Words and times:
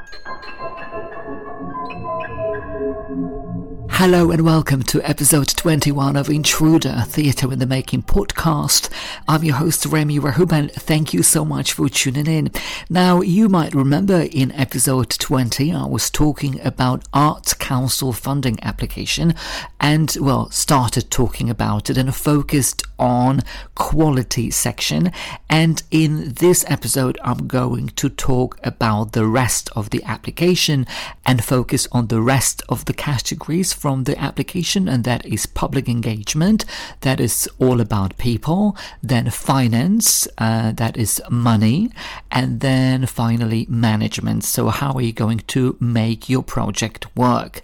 Thank 0.00 0.92
you. 0.92 1.07
Hello 4.00 4.30
and 4.30 4.44
welcome 4.44 4.84
to 4.84 5.02
episode 5.02 5.48
21 5.48 6.14
of 6.14 6.30
Intruder 6.30 7.02
Theatre 7.08 7.52
in 7.52 7.58
the 7.58 7.66
Making 7.66 8.04
podcast. 8.04 8.90
I'm 9.26 9.42
your 9.42 9.56
host 9.56 9.84
Remy 9.86 10.20
Rahuban. 10.20 10.70
Thank 10.70 11.12
you 11.12 11.24
so 11.24 11.44
much 11.44 11.72
for 11.72 11.88
tuning 11.88 12.28
in. 12.28 12.52
Now, 12.88 13.22
you 13.22 13.48
might 13.48 13.74
remember 13.74 14.28
in 14.30 14.52
episode 14.52 15.10
20, 15.10 15.72
I 15.72 15.84
was 15.86 16.10
talking 16.10 16.60
about 16.64 17.06
Arts 17.12 17.54
Council 17.54 18.12
funding 18.12 18.62
application 18.62 19.34
and, 19.80 20.16
well, 20.20 20.48
started 20.50 21.10
talking 21.10 21.50
about 21.50 21.90
it 21.90 21.98
and 21.98 22.14
focused 22.14 22.84
on 23.00 23.40
quality 23.74 24.50
section. 24.50 25.10
And 25.50 25.82
in 25.90 26.34
this 26.34 26.64
episode, 26.68 27.18
I'm 27.24 27.48
going 27.48 27.88
to 27.88 28.08
talk 28.08 28.60
about 28.62 29.12
the 29.12 29.26
rest 29.26 29.70
of 29.74 29.90
the 29.90 30.04
application 30.04 30.86
and 31.26 31.44
focus 31.44 31.77
on 31.92 32.08
the 32.08 32.20
rest 32.20 32.62
of 32.68 32.84
the 32.86 32.92
categories 32.92 33.72
from 33.72 34.04
the 34.04 34.18
application, 34.18 34.88
and 34.88 35.04
that 35.04 35.24
is 35.24 35.46
public 35.46 35.88
engagement, 35.88 36.64
that 37.02 37.20
is 37.20 37.48
all 37.58 37.80
about 37.80 38.16
people, 38.18 38.76
then 39.02 39.30
finance, 39.30 40.26
uh, 40.38 40.72
that 40.72 40.96
is 40.96 41.22
money, 41.30 41.90
and 42.30 42.60
then 42.60 43.06
finally 43.06 43.66
management. 43.68 44.44
So, 44.44 44.68
how 44.68 44.92
are 44.94 45.02
you 45.02 45.12
going 45.12 45.38
to 45.48 45.76
make 45.80 46.28
your 46.28 46.42
project 46.42 47.06
work? 47.16 47.60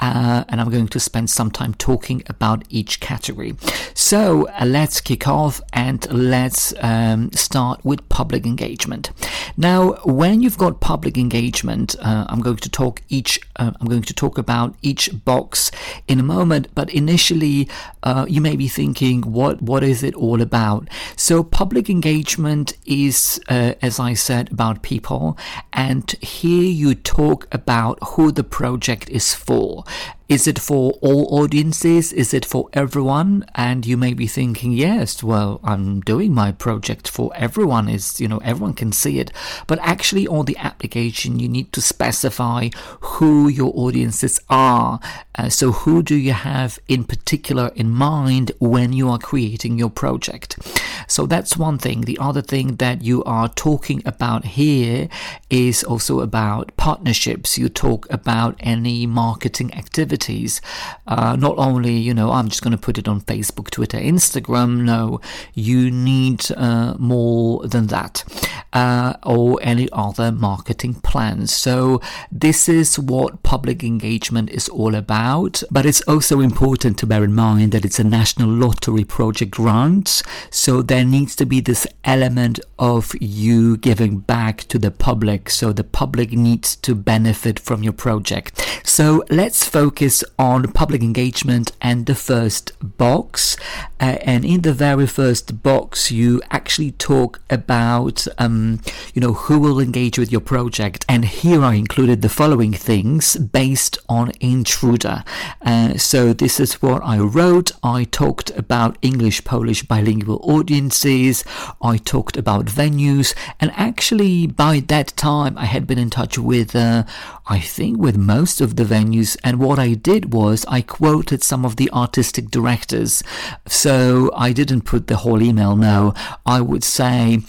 Uh, 0.00 0.44
and 0.48 0.60
I'm 0.60 0.70
going 0.70 0.88
to 0.88 1.00
spend 1.00 1.30
some 1.30 1.50
time 1.50 1.74
talking 1.74 2.22
about 2.26 2.64
each 2.68 3.00
category. 3.00 3.54
So, 3.94 4.48
uh, 4.48 4.64
let's 4.64 5.00
kick 5.00 5.26
off 5.26 5.60
and 5.72 6.10
let's 6.12 6.72
um, 6.80 7.32
start 7.32 7.84
with 7.84 8.08
public 8.08 8.46
engagement. 8.46 9.10
Now, 9.56 9.92
when 10.04 10.40
you've 10.40 10.58
got 10.58 10.80
public 10.80 11.18
engagement, 11.18 11.96
uh, 12.00 12.26
I'm 12.28 12.40
going 12.40 12.56
to 12.56 12.70
talk 12.70 13.02
each. 13.08 13.40
Uh, 13.58 13.72
I'm 13.80 13.88
going 13.88 14.02
to 14.02 14.14
talk 14.14 14.38
about 14.38 14.74
each 14.82 15.10
box 15.24 15.70
in 16.06 16.20
a 16.20 16.22
moment, 16.22 16.68
but 16.74 16.90
initially 16.90 17.68
uh, 18.02 18.26
you 18.28 18.40
may 18.40 18.56
be 18.56 18.68
thinking, 18.68 19.22
what 19.22 19.60
what 19.60 19.82
is 19.82 20.02
it 20.02 20.14
all 20.14 20.40
about? 20.40 20.88
So 21.16 21.42
public 21.42 21.90
engagement 21.90 22.76
is, 22.86 23.40
uh, 23.48 23.74
as 23.82 23.98
I 23.98 24.14
said, 24.14 24.52
about 24.52 24.82
people, 24.82 25.36
and 25.72 26.10
here 26.20 26.70
you 26.70 26.94
talk 26.94 27.48
about 27.52 27.98
who 28.10 28.32
the 28.32 28.44
project 28.44 29.08
is 29.10 29.34
for. 29.34 29.84
Is 30.28 30.46
it 30.46 30.58
for 30.58 30.92
all 31.00 31.40
audiences? 31.40 32.12
Is 32.12 32.34
it 32.34 32.44
for 32.44 32.68
everyone? 32.74 33.46
And 33.54 33.86
you 33.86 33.96
may 33.96 34.12
be 34.12 34.26
thinking, 34.26 34.72
yes, 34.72 35.22
well, 35.22 35.58
I'm 35.64 36.02
doing 36.02 36.34
my 36.34 36.52
project 36.52 37.08
for 37.08 37.32
everyone. 37.34 37.88
Is 37.88 38.20
you 38.20 38.28
know 38.28 38.36
everyone 38.44 38.74
can 38.74 38.92
see 38.92 39.20
it, 39.20 39.32
but 39.66 39.78
actually 39.80 40.28
on 40.28 40.44
the 40.44 40.58
application 40.58 41.38
you 41.38 41.48
need 41.48 41.72
to 41.72 41.80
specify 41.80 42.68
who 43.00 43.48
your 43.48 43.72
audiences 43.74 44.38
are. 44.50 45.00
Uh, 45.34 45.48
so 45.48 45.72
who 45.72 46.02
do 46.02 46.14
you 46.14 46.34
have 46.34 46.78
in 46.88 47.04
particular 47.04 47.70
in 47.74 47.88
mind 47.88 48.52
when 48.58 48.92
you 48.92 49.08
are 49.08 49.18
creating 49.18 49.78
your 49.78 49.88
project? 49.88 50.58
So 51.06 51.24
that's 51.24 51.56
one 51.56 51.78
thing. 51.78 52.02
The 52.02 52.18
other 52.18 52.42
thing 52.42 52.76
that 52.76 53.00
you 53.00 53.24
are 53.24 53.48
talking 53.48 54.02
about 54.04 54.44
here 54.44 55.08
is 55.48 55.82
also 55.84 56.20
about 56.20 56.76
partnerships. 56.76 57.56
You 57.56 57.70
talk 57.70 58.06
about 58.10 58.56
any 58.60 59.06
marketing 59.06 59.72
activity 59.72 60.17
activities. 60.18 60.60
Uh, 61.06 61.36
not 61.36 61.56
only, 61.58 61.96
you 61.96 62.14
know, 62.14 62.32
I'm 62.32 62.48
just 62.48 62.62
going 62.62 62.76
to 62.76 62.78
put 62.78 62.98
it 62.98 63.08
on 63.08 63.20
Facebook, 63.22 63.70
Twitter, 63.70 63.98
Instagram. 63.98 64.82
No, 64.82 65.20
you 65.54 65.90
need 65.90 66.50
uh, 66.56 66.94
more 66.98 67.66
than 67.66 67.86
that. 67.88 68.24
Uh, 68.72 69.14
or 69.22 69.58
any 69.62 69.88
other 69.92 70.30
marketing 70.30 70.94
plans. 70.94 71.54
So, 71.54 72.00
this 72.30 72.68
is 72.68 72.98
what 72.98 73.42
public 73.42 73.82
engagement 73.82 74.50
is 74.50 74.68
all 74.68 74.94
about. 74.94 75.62
But 75.70 75.86
it's 75.86 76.02
also 76.02 76.40
important 76.40 76.98
to 76.98 77.06
bear 77.06 77.24
in 77.24 77.34
mind 77.34 77.72
that 77.72 77.84
it's 77.84 77.98
a 77.98 78.04
national 78.04 78.50
lottery 78.50 79.04
project 79.04 79.52
grant. 79.52 80.22
So, 80.50 80.82
there 80.82 81.04
needs 81.04 81.34
to 81.36 81.46
be 81.46 81.60
this 81.60 81.86
element 82.04 82.60
of 82.78 83.14
you 83.20 83.76
giving 83.76 84.18
back 84.18 84.68
to 84.68 84.78
the 84.78 84.90
public. 84.90 85.50
So, 85.50 85.72
the 85.72 85.84
public 85.84 86.32
needs 86.32 86.76
to 86.76 86.94
benefit 86.94 87.58
from 87.58 87.82
your 87.82 87.94
project. 87.94 88.52
So, 88.84 89.24
let's 89.30 89.64
focus 89.64 90.07
on 90.38 90.72
public 90.72 91.02
engagement 91.02 91.72
and 91.80 92.06
the 92.06 92.14
first 92.14 92.72
box. 92.80 93.56
Uh, 94.00 94.16
and 94.22 94.44
in 94.44 94.60
the 94.62 94.72
very 94.72 95.06
first 95.06 95.62
box, 95.62 96.10
you 96.10 96.40
actually 96.50 96.92
talk 96.92 97.40
about, 97.50 98.26
um, 98.38 98.80
you 99.14 99.20
know, 99.20 99.32
who 99.32 99.58
will 99.58 99.80
engage 99.80 100.18
with 100.18 100.30
your 100.30 100.40
project. 100.40 101.04
And 101.08 101.24
here 101.24 101.62
I 101.64 101.74
included 101.74 102.22
the 102.22 102.28
following 102.28 102.72
things 102.72 103.36
based 103.36 103.98
on 104.08 104.32
Intruder. 104.40 105.24
Uh, 105.62 105.96
so 105.96 106.32
this 106.32 106.60
is 106.60 106.80
what 106.82 107.02
I 107.04 107.18
wrote. 107.18 107.72
I 107.82 108.04
talked 108.04 108.50
about 108.50 108.98
English 109.02 109.44
Polish 109.44 109.82
bilingual 109.82 110.40
audiences. 110.42 111.44
I 111.82 111.96
talked 111.96 112.36
about 112.36 112.66
venues. 112.66 113.34
And 113.60 113.72
actually, 113.76 114.46
by 114.46 114.80
that 114.88 115.08
time, 115.16 115.58
I 115.58 115.64
had 115.64 115.86
been 115.86 115.98
in 115.98 116.10
touch 116.10 116.38
with, 116.38 116.76
uh, 116.76 117.04
I 117.48 117.60
think, 117.60 117.98
with 117.98 118.16
most 118.16 118.60
of 118.60 118.76
the 118.76 118.84
venues. 118.84 119.36
And 119.42 119.58
what 119.58 119.78
I 119.78 119.94
did 119.94 120.32
was 120.32 120.66
I 120.68 120.82
quoted 120.82 121.42
some 121.42 121.64
of 121.64 121.76
the 121.76 121.90
artistic 121.92 122.50
directors. 122.50 123.22
So 123.66 124.30
I 124.36 124.52
didn't 124.52 124.82
put 124.82 125.06
the 125.06 125.16
whole 125.16 125.42
email, 125.42 125.74
no. 125.74 126.14
I 126.44 126.60
would 126.60 126.84
say, 126.84 127.40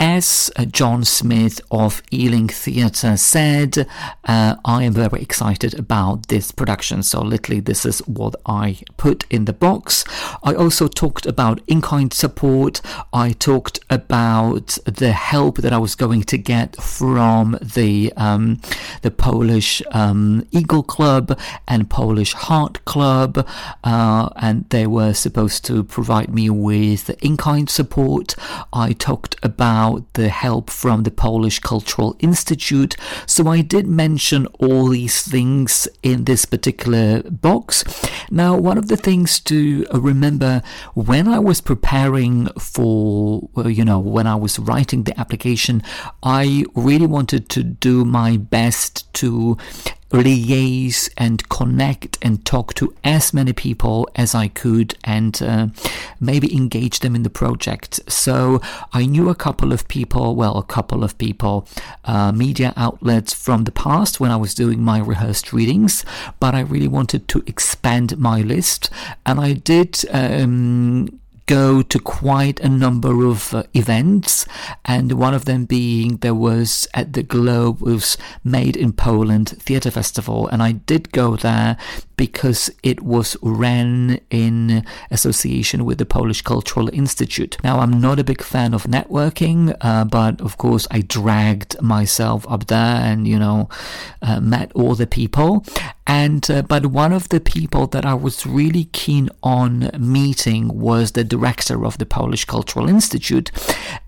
as 0.00 0.50
John 0.70 1.04
Smith 1.04 1.60
of 1.70 2.02
Ealing 2.10 2.48
Theatre 2.48 3.18
said, 3.18 3.86
uh, 4.24 4.56
I 4.64 4.84
am 4.84 4.94
very 4.94 5.20
excited 5.20 5.78
about 5.78 6.28
this 6.28 6.52
production. 6.52 7.02
So, 7.02 7.20
literally, 7.20 7.60
this 7.60 7.84
is 7.84 7.98
what 8.06 8.34
I 8.46 8.78
put 8.96 9.26
in 9.28 9.44
the 9.44 9.52
box. 9.52 10.04
I 10.42 10.54
also 10.54 10.88
talked 10.88 11.26
about 11.26 11.60
in 11.66 11.80
kind 11.80 12.12
support. 12.12 12.80
I 13.12 13.32
talked 13.32 13.80
about 13.90 14.78
the 14.84 15.12
help 15.12 15.58
that 15.58 15.72
I 15.72 15.78
was 15.78 15.94
going 15.94 16.22
to 16.24 16.38
get 16.38 16.76
from 16.76 17.58
the 17.60 18.12
um, 18.16 18.60
the 19.02 19.10
Polish 19.10 19.82
um, 19.92 20.46
Eagle 20.50 20.82
Club 20.82 21.38
and 21.68 21.90
Polish 21.90 22.32
Hearth 22.32 22.84
Club, 22.84 23.46
uh, 23.84 24.28
and 24.36 24.68
they 24.70 24.86
were 24.86 25.12
supposed 25.12 25.64
to 25.66 25.84
provide 25.84 26.32
me 26.32 26.48
with 26.50 27.10
in 27.22 27.36
kind 27.36 27.68
support. 27.68 28.34
I 28.72 28.92
talked 28.92 29.36
about 29.42 29.60
about 29.60 30.14
the 30.14 30.28
help 30.28 30.70
from 30.70 31.02
the 31.02 31.10
Polish 31.10 31.58
Cultural 31.58 32.16
Institute. 32.20 32.96
So 33.26 33.48
I 33.48 33.60
did 33.60 33.86
mention 33.86 34.46
all 34.58 34.88
these 34.88 35.22
things 35.22 35.88
in 36.02 36.24
this 36.24 36.44
particular 36.44 37.22
box. 37.24 37.84
Now, 38.30 38.56
one 38.56 38.78
of 38.78 38.88
the 38.88 38.96
things 38.96 39.40
to 39.40 39.86
remember 39.92 40.29
when 40.94 41.28
I 41.28 41.38
was 41.38 41.60
preparing 41.60 42.46
for, 42.58 43.48
uh, 43.56 43.68
you 43.68 43.84
know, 43.84 43.98
when 43.98 44.26
I 44.26 44.36
was 44.36 44.58
writing 44.58 45.04
the 45.04 45.18
application, 45.18 45.82
I 46.22 46.64
really 46.74 47.06
wanted 47.06 47.48
to 47.50 47.62
do 47.62 48.04
my 48.04 48.36
best 48.36 49.12
to 49.14 49.56
liaise 50.10 51.08
and 51.16 51.48
connect 51.48 52.18
and 52.20 52.44
talk 52.44 52.74
to 52.74 52.94
as 53.04 53.32
many 53.32 53.52
people 53.52 54.08
as 54.16 54.34
I 54.34 54.48
could 54.48 54.96
and 55.04 55.40
uh, 55.42 55.68
maybe 56.18 56.54
engage 56.54 57.00
them 57.00 57.14
in 57.14 57.22
the 57.22 57.30
project. 57.30 58.00
So 58.10 58.60
I 58.92 59.06
knew 59.06 59.28
a 59.28 59.34
couple 59.34 59.72
of 59.72 59.86
people, 59.88 60.34
well, 60.34 60.58
a 60.58 60.64
couple 60.64 61.04
of 61.04 61.16
people, 61.18 61.68
uh, 62.04 62.32
media 62.32 62.72
outlets 62.76 63.32
from 63.32 63.64
the 63.64 63.72
past 63.72 64.20
when 64.20 64.30
I 64.30 64.36
was 64.36 64.54
doing 64.54 64.82
my 64.82 64.98
rehearsed 64.98 65.52
readings, 65.52 66.04
but 66.40 66.54
I 66.54 66.60
really 66.60 66.88
wanted 66.88 67.28
to 67.28 67.42
expand 67.46 68.18
my 68.18 68.40
list 68.40 68.90
and 69.24 69.38
I 69.40 69.52
did 69.52 70.04
um, 70.10 71.19
go 71.50 71.82
to 71.82 71.98
quite 71.98 72.60
a 72.60 72.68
number 72.68 73.26
of 73.26 73.52
uh, 73.52 73.64
events, 73.74 74.46
and 74.84 75.10
one 75.12 75.34
of 75.34 75.46
them 75.46 75.64
being 75.64 76.18
there 76.18 76.32
was 76.32 76.86
at 76.94 77.12
the 77.14 77.24
Globe 77.24 77.80
was 77.80 78.16
Made 78.44 78.76
in 78.76 78.92
Poland 78.92 79.48
Theatre 79.48 79.90
Festival, 79.90 80.46
and 80.46 80.62
I 80.62 80.72
did 80.72 81.10
go 81.10 81.34
there 81.34 81.76
because 82.20 82.70
it 82.82 83.00
was 83.00 83.34
ran 83.40 84.20
in 84.30 84.84
association 85.10 85.86
with 85.86 85.96
the 85.96 86.04
Polish 86.04 86.42
Cultural 86.42 86.90
Institute. 86.92 87.56
Now, 87.64 87.80
I'm 87.80 87.98
not 87.98 88.20
a 88.20 88.24
big 88.24 88.42
fan 88.42 88.74
of 88.74 88.82
networking, 88.84 89.74
uh, 89.80 90.04
but 90.04 90.38
of 90.42 90.58
course, 90.58 90.86
I 90.90 91.00
dragged 91.00 91.80
myself 91.80 92.46
up 92.46 92.66
there 92.66 93.00
and, 93.10 93.26
you 93.26 93.38
know, 93.38 93.70
uh, 94.20 94.38
met 94.38 94.70
all 94.74 94.94
the 94.94 95.06
people. 95.06 95.64
And, 96.06 96.50
uh, 96.50 96.60
but 96.60 96.86
one 96.86 97.14
of 97.14 97.30
the 97.30 97.40
people 97.40 97.86
that 97.86 98.04
I 98.04 98.12
was 98.12 98.44
really 98.44 98.84
keen 98.92 99.30
on 99.42 99.90
meeting 99.98 100.78
was 100.78 101.12
the 101.12 101.24
director 101.40 101.84
of 101.84 101.96
the 101.98 102.06
Polish 102.06 102.44
Cultural 102.44 102.88
Institute. 102.88 103.50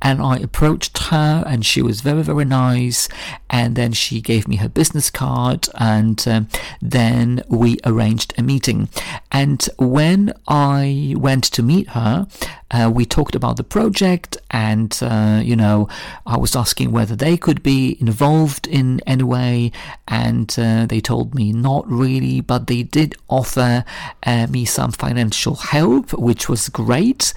And 0.01 0.21
I 0.21 0.37
approached 0.37 0.99
her, 1.11 1.43
and 1.47 1.65
she 1.65 1.83
was 1.83 2.03
very, 2.03 2.23
very 2.23 2.45
nice. 2.45 3.09
And 3.49 3.75
then 3.77 3.93
she 3.93 4.21
gave 4.21 4.47
me 4.47 4.57
her 4.57 4.69
business 4.69 5.11
card, 5.11 5.69
and 5.75 6.23
um, 6.29 6.49
then 6.81 7.43
we 7.49 7.79
arranged 7.85 8.13
arranged 8.13 8.35
a 8.39 8.43
meeting. 8.43 8.89
And 9.31 9.69
when 9.79 10.33
I 10.49 11.15
went 11.17 11.45
to 11.45 11.63
meet 11.63 11.89
her, 11.91 12.27
Uh, 12.73 12.91
we 12.93 13.05
talked 13.05 13.35
about 13.35 13.57
the 13.57 13.65
project, 13.65 14.37
and 14.51 14.99
uh, 15.03 15.41
you 15.45 15.55
know, 15.55 15.89
I 16.27 16.37
was 16.37 16.57
asking 16.57 16.91
whether 16.91 17.15
they 17.15 17.37
could 17.37 17.63
be 17.63 17.97
involved 18.01 18.67
in 18.67 19.01
any 19.07 19.25
way, 19.25 19.73
and 20.09 20.55
uh, 20.59 20.87
they 20.87 21.01
told 21.01 21.35
me 21.35 21.53
not 21.53 21.89
really, 21.91 22.41
but 22.41 22.67
they 22.67 22.83
did 22.83 23.15
offer 23.29 23.85
uh, 24.25 24.47
me 24.49 24.65
some 24.65 24.93
financial 24.93 25.57
help, 25.57 26.13
which 26.15 26.49
was 26.49 26.69
great 26.69 27.35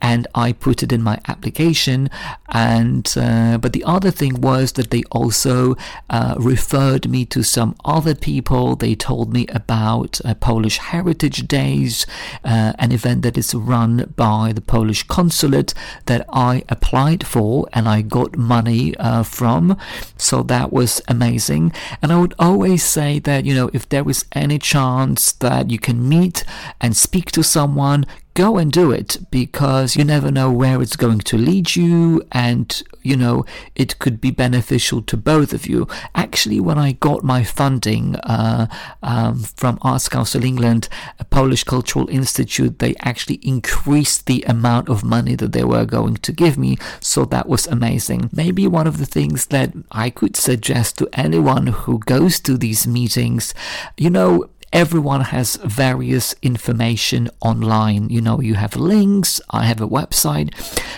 and 0.00 0.26
I 0.34 0.52
put 0.52 0.82
it 0.82 0.92
in 0.92 1.02
my 1.02 1.20
application. 1.28 2.10
And 2.48 3.12
uh, 3.16 3.58
but 3.58 3.72
the 3.72 3.84
other 3.84 4.10
thing 4.10 4.40
was 4.40 4.72
that 4.72 4.90
they 4.90 5.02
also 5.10 5.76
uh, 6.10 6.34
referred 6.38 7.08
me 7.08 7.24
to 7.26 7.42
some 7.42 7.76
other 7.84 8.14
people. 8.14 8.76
They 8.76 8.94
told 8.94 9.32
me 9.32 9.46
about 9.48 10.20
uh, 10.24 10.34
Polish 10.34 10.78
Heritage 10.78 11.46
Days, 11.48 12.06
uh, 12.44 12.72
an 12.78 12.92
event 12.92 13.22
that 13.22 13.36
is 13.36 13.54
run 13.54 14.12
by 14.16 14.52
the 14.52 14.60
Polish 14.60 15.02
consulate 15.04 15.74
that 16.06 16.24
I 16.32 16.62
applied 16.68 17.26
for 17.26 17.68
and 17.72 17.88
I 17.88 18.02
got 18.02 18.36
money 18.36 18.96
uh, 18.96 19.22
from. 19.22 19.76
So 20.16 20.42
that 20.44 20.72
was 20.72 21.00
amazing. 21.08 21.72
And 22.02 22.12
I 22.12 22.20
would 22.20 22.34
always 22.38 22.82
say 22.82 23.18
that 23.20 23.44
you 23.44 23.54
know 23.54 23.70
if 23.72 23.88
there 23.88 24.08
is 24.08 24.24
any 24.32 24.58
chance 24.58 25.32
that 25.32 25.70
you 25.70 25.78
can 25.78 26.08
meet 26.08 26.44
and 26.80 26.96
speak 26.96 27.30
to 27.32 27.42
someone 27.42 28.06
go 28.38 28.56
and 28.56 28.70
do 28.70 28.92
it 28.92 29.18
because 29.32 29.96
you 29.96 30.04
never 30.04 30.30
know 30.30 30.48
where 30.48 30.80
it's 30.80 30.94
going 30.94 31.18
to 31.18 31.36
lead 31.36 31.74
you 31.74 32.22
and 32.30 32.84
you 33.02 33.16
know 33.16 33.44
it 33.74 33.98
could 33.98 34.20
be 34.20 34.30
beneficial 34.30 35.02
to 35.02 35.16
both 35.16 35.52
of 35.52 35.66
you. 35.66 35.88
Actually 36.14 36.60
when 36.60 36.78
i 36.78 36.92
got 36.92 37.24
my 37.24 37.42
funding 37.42 38.14
uh, 38.36 38.68
um, 39.02 39.40
from 39.60 39.76
arts 39.82 40.08
council 40.08 40.44
england 40.44 40.88
a 41.18 41.24
polish 41.24 41.64
cultural 41.64 42.08
institute 42.10 42.78
they 42.78 42.94
actually 43.00 43.40
increased 43.42 44.26
the 44.26 44.44
amount 44.46 44.88
of 44.88 45.02
money 45.02 45.34
that 45.34 45.52
they 45.52 45.64
were 45.64 45.84
going 45.84 46.14
to 46.14 46.30
give 46.30 46.56
me. 46.56 46.78
So 47.00 47.24
that 47.24 47.48
was 47.48 47.66
amazing. 47.66 48.30
Maybe 48.32 48.68
one 48.68 48.86
of 48.86 48.98
the 48.98 49.12
things 49.16 49.46
that 49.46 49.72
i 49.90 50.10
could 50.10 50.36
suggest 50.36 50.98
to 50.98 51.08
anyone 51.12 51.66
who 51.66 51.98
goes 52.14 52.38
to 52.40 52.56
these 52.56 52.86
meetings 52.86 53.52
you 53.96 54.10
know 54.10 54.48
everyone 54.72 55.22
has 55.22 55.56
various 55.56 56.34
information 56.42 57.30
online. 57.40 58.08
You 58.10 58.20
know, 58.20 58.40
you 58.40 58.54
have 58.54 58.76
links, 58.76 59.40
I 59.50 59.64
have 59.64 59.80
a 59.80 59.88
website. 59.88 60.52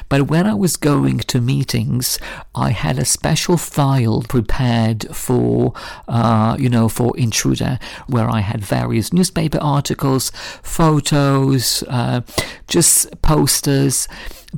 But 0.09 0.23
when 0.23 0.47
I 0.47 0.55
was 0.55 0.77
going 0.77 1.19
to 1.19 1.41
meetings, 1.41 2.19
I 2.55 2.71
had 2.71 2.99
a 2.99 3.05
special 3.05 3.57
file 3.57 4.23
prepared 4.23 5.15
for, 5.15 5.73
uh, 6.09 6.57
you 6.59 6.69
know, 6.69 6.89
for 6.89 7.17
Intruder, 7.17 7.79
where 8.07 8.29
I 8.29 8.41
had 8.41 8.65
various 8.65 9.13
newspaper 9.13 9.59
articles, 9.61 10.31
photos, 10.63 11.85
uh, 11.89 12.23
just 12.67 13.23
posters 13.23 14.09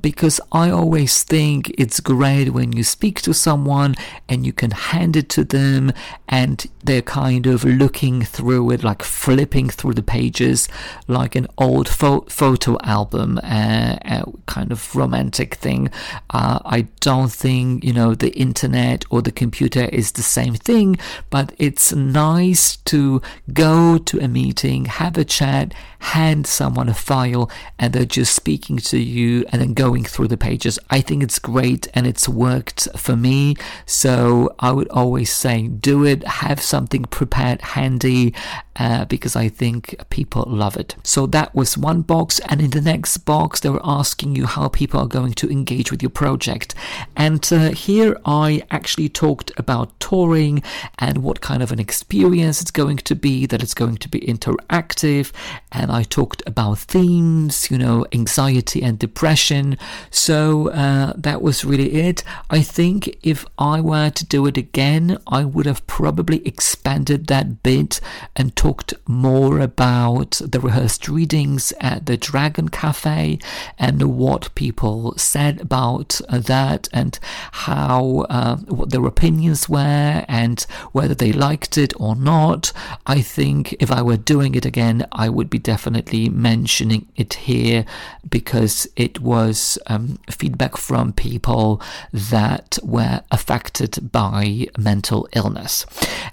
because 0.00 0.41
I 0.50 0.70
always 0.70 1.23
think 1.23 1.70
it's 1.76 2.00
great 2.00 2.50
when 2.50 2.73
you 2.73 2.82
speak 2.82 3.20
to 3.23 3.35
someone 3.35 3.94
and 4.29 4.47
you 4.47 4.53
can 4.53 4.70
hand 4.70 5.17
it 5.17 5.29
to 5.31 5.44
them 5.44 5.93
and 6.29 6.65
they're 6.82 7.03
kind 7.03 7.47
of 7.47 7.65
looking 7.65 8.23
through 8.23 8.70
it, 8.70 8.82
like 8.82 9.02
flipping 9.05 9.69
through 9.69 9.95
the 9.95 10.03
pages, 10.03 10.69
like 11.09 11.35
an 11.35 11.47
old 11.59 11.89
fo- 11.89 12.27
photo 12.29 12.77
album, 12.83 13.39
uh, 13.43 13.97
uh, 14.05 14.25
kind 14.47 14.73
of 14.73 14.95
romantic 14.95 15.55
thing. 15.55 15.91
Uh, 16.31 16.59
I 16.65 16.83
don't 17.01 17.33
think, 17.33 17.85
you 17.85 17.93
know, 17.93 18.15
the 18.15 18.31
internet 18.31 19.05
or 19.11 19.23
the 19.23 19.33
computer 19.33 19.85
is 19.85 20.13
the 20.13 20.23
same 20.23 20.55
thing, 20.55 20.99
but 21.31 21.55
it's 21.59 21.93
nice 21.93 22.77
to 22.77 23.23
go 23.53 23.99
to 23.99 24.19
a 24.21 24.29
meeting, 24.29 24.87
have 24.87 25.17
a 25.17 25.25
chat, 25.25 25.75
hand 25.99 26.47
someone 26.47 26.89
a 26.89 26.95
file, 26.95 27.51
and 27.79 27.93
they're 27.93 28.05
just 28.05 28.35
speaking 28.35 28.77
to 28.79 28.99
you 28.99 29.45
and 29.51 29.61
then 29.61 29.75
going 29.75 30.05
through 30.05 30.29
the 30.29 30.37
pages. 30.37 30.79
I 30.91 31.01
think 31.01 31.23
it's 31.23 31.39
great 31.39 31.89
and 31.95 32.07
it's 32.07 32.29
worked 32.29 32.89
for 32.97 33.17
me. 33.17 33.55
So 33.87 34.55
I 34.59 34.73
would 34.73 34.89
always 34.89 35.33
say 35.33 35.69
do 35.69 36.05
it, 36.05 36.25
have 36.25 36.61
something 36.61 37.05
prepared 37.05 37.61
handy 37.63 38.35
uh, 38.77 38.92
because 39.09 39.35
I 39.44 39.49
think 39.49 39.97
people 40.11 40.44
love 40.47 40.77
it. 40.77 40.97
So 41.03 41.27
that 41.27 41.55
was 41.55 41.79
one 41.79 42.03
box, 42.03 42.41
and 42.49 42.61
in 42.61 42.71
the 42.71 42.81
next 42.81 43.19
box, 43.19 43.61
they 43.61 43.71
were 43.71 43.81
asking 44.00 44.37
you 44.37 44.47
how 44.47 44.69
people 44.69 45.00
are 45.00 45.06
going 45.19 45.35
to 45.35 45.50
engage 45.50 45.91
with 45.91 46.03
your 46.03 46.11
project. 46.11 46.75
And 47.17 47.43
uh, 47.53 47.71
here 47.71 48.17
I 48.25 48.62
actually 48.71 49.09
talked 49.09 49.50
about 49.56 49.99
touring 50.00 50.62
and 50.99 51.19
what 51.19 51.41
kind 51.41 51.62
of 51.62 51.73
an 51.73 51.79
experience 51.79 52.61
it's 52.61 52.71
going 52.71 52.99
to 52.99 53.15
be, 53.15 53.47
that 53.47 53.62
it's 53.62 53.75
going 53.75 53.97
to 53.99 54.09
be 54.09 54.21
interactive, 54.21 55.33
and 55.71 55.91
I 55.91 56.03
talked 56.03 56.43
about 56.47 56.79
themes, 56.79 57.71
you 57.71 57.79
know, 57.79 58.06
anxiety 58.12 58.83
and 58.83 58.99
depression. 58.99 59.77
So 60.11 60.69
uh, 60.71 61.12
that 61.17 61.43
was 61.43 61.65
really 61.65 61.93
it. 61.94 62.25
I 62.50 62.62
think 62.62 63.19
if 63.23 63.44
I 63.59 63.81
were 63.81 64.11
to 64.11 64.27
do 64.27 64.47
it 64.47 64.56
again, 64.56 65.19
I 65.27 65.44
would 65.44 65.67
have 65.67 65.87
probably 65.87 66.47
expanded 66.47 67.27
that 67.27 67.62
bit 67.62 68.00
and 68.37 68.55
talked 68.56 68.81
more 69.06 69.61
about 69.61 70.40
the 70.44 70.61
rehearsed 70.61 71.08
readings 71.08 71.73
at 71.81 72.06
the 72.06 72.17
Dragon 72.17 72.69
Cafe 72.69 73.38
and 73.79 74.02
what 74.17 74.55
people 74.55 75.14
said 75.17 75.61
about 75.61 76.20
that 76.29 76.88
and 76.93 77.19
how 77.52 78.26
uh, 78.31 78.56
what 78.56 78.90
their 78.90 79.06
opinions 79.06 79.69
were 79.69 80.25
and 80.29 80.61
whether 80.93 81.14
they 81.14 81.32
liked 81.32 81.76
it 81.79 81.93
or 82.00 82.17
not. 82.17 82.73
I 83.06 83.20
think 83.20 83.75
if 83.81 83.90
I 83.90 84.02
were 84.02 84.17
doing 84.17 84.55
it 84.55 84.64
again, 84.64 85.06
I 85.12 85.29
would 85.29 85.50
be 85.50 85.58
definitely 85.58 86.29
mentioning 86.29 87.06
it 87.17 87.34
here 87.34 87.84
because 88.29 88.88
it 88.96 89.20
was 89.20 89.79
um, 89.87 90.19
feedback 90.31 90.76
from 90.76 91.12
people 91.12 91.81
that 92.12 92.79
were 92.82 93.23
affected 93.31 94.11
by 94.12 94.67
mental 94.79 95.29
illness. 95.34 95.87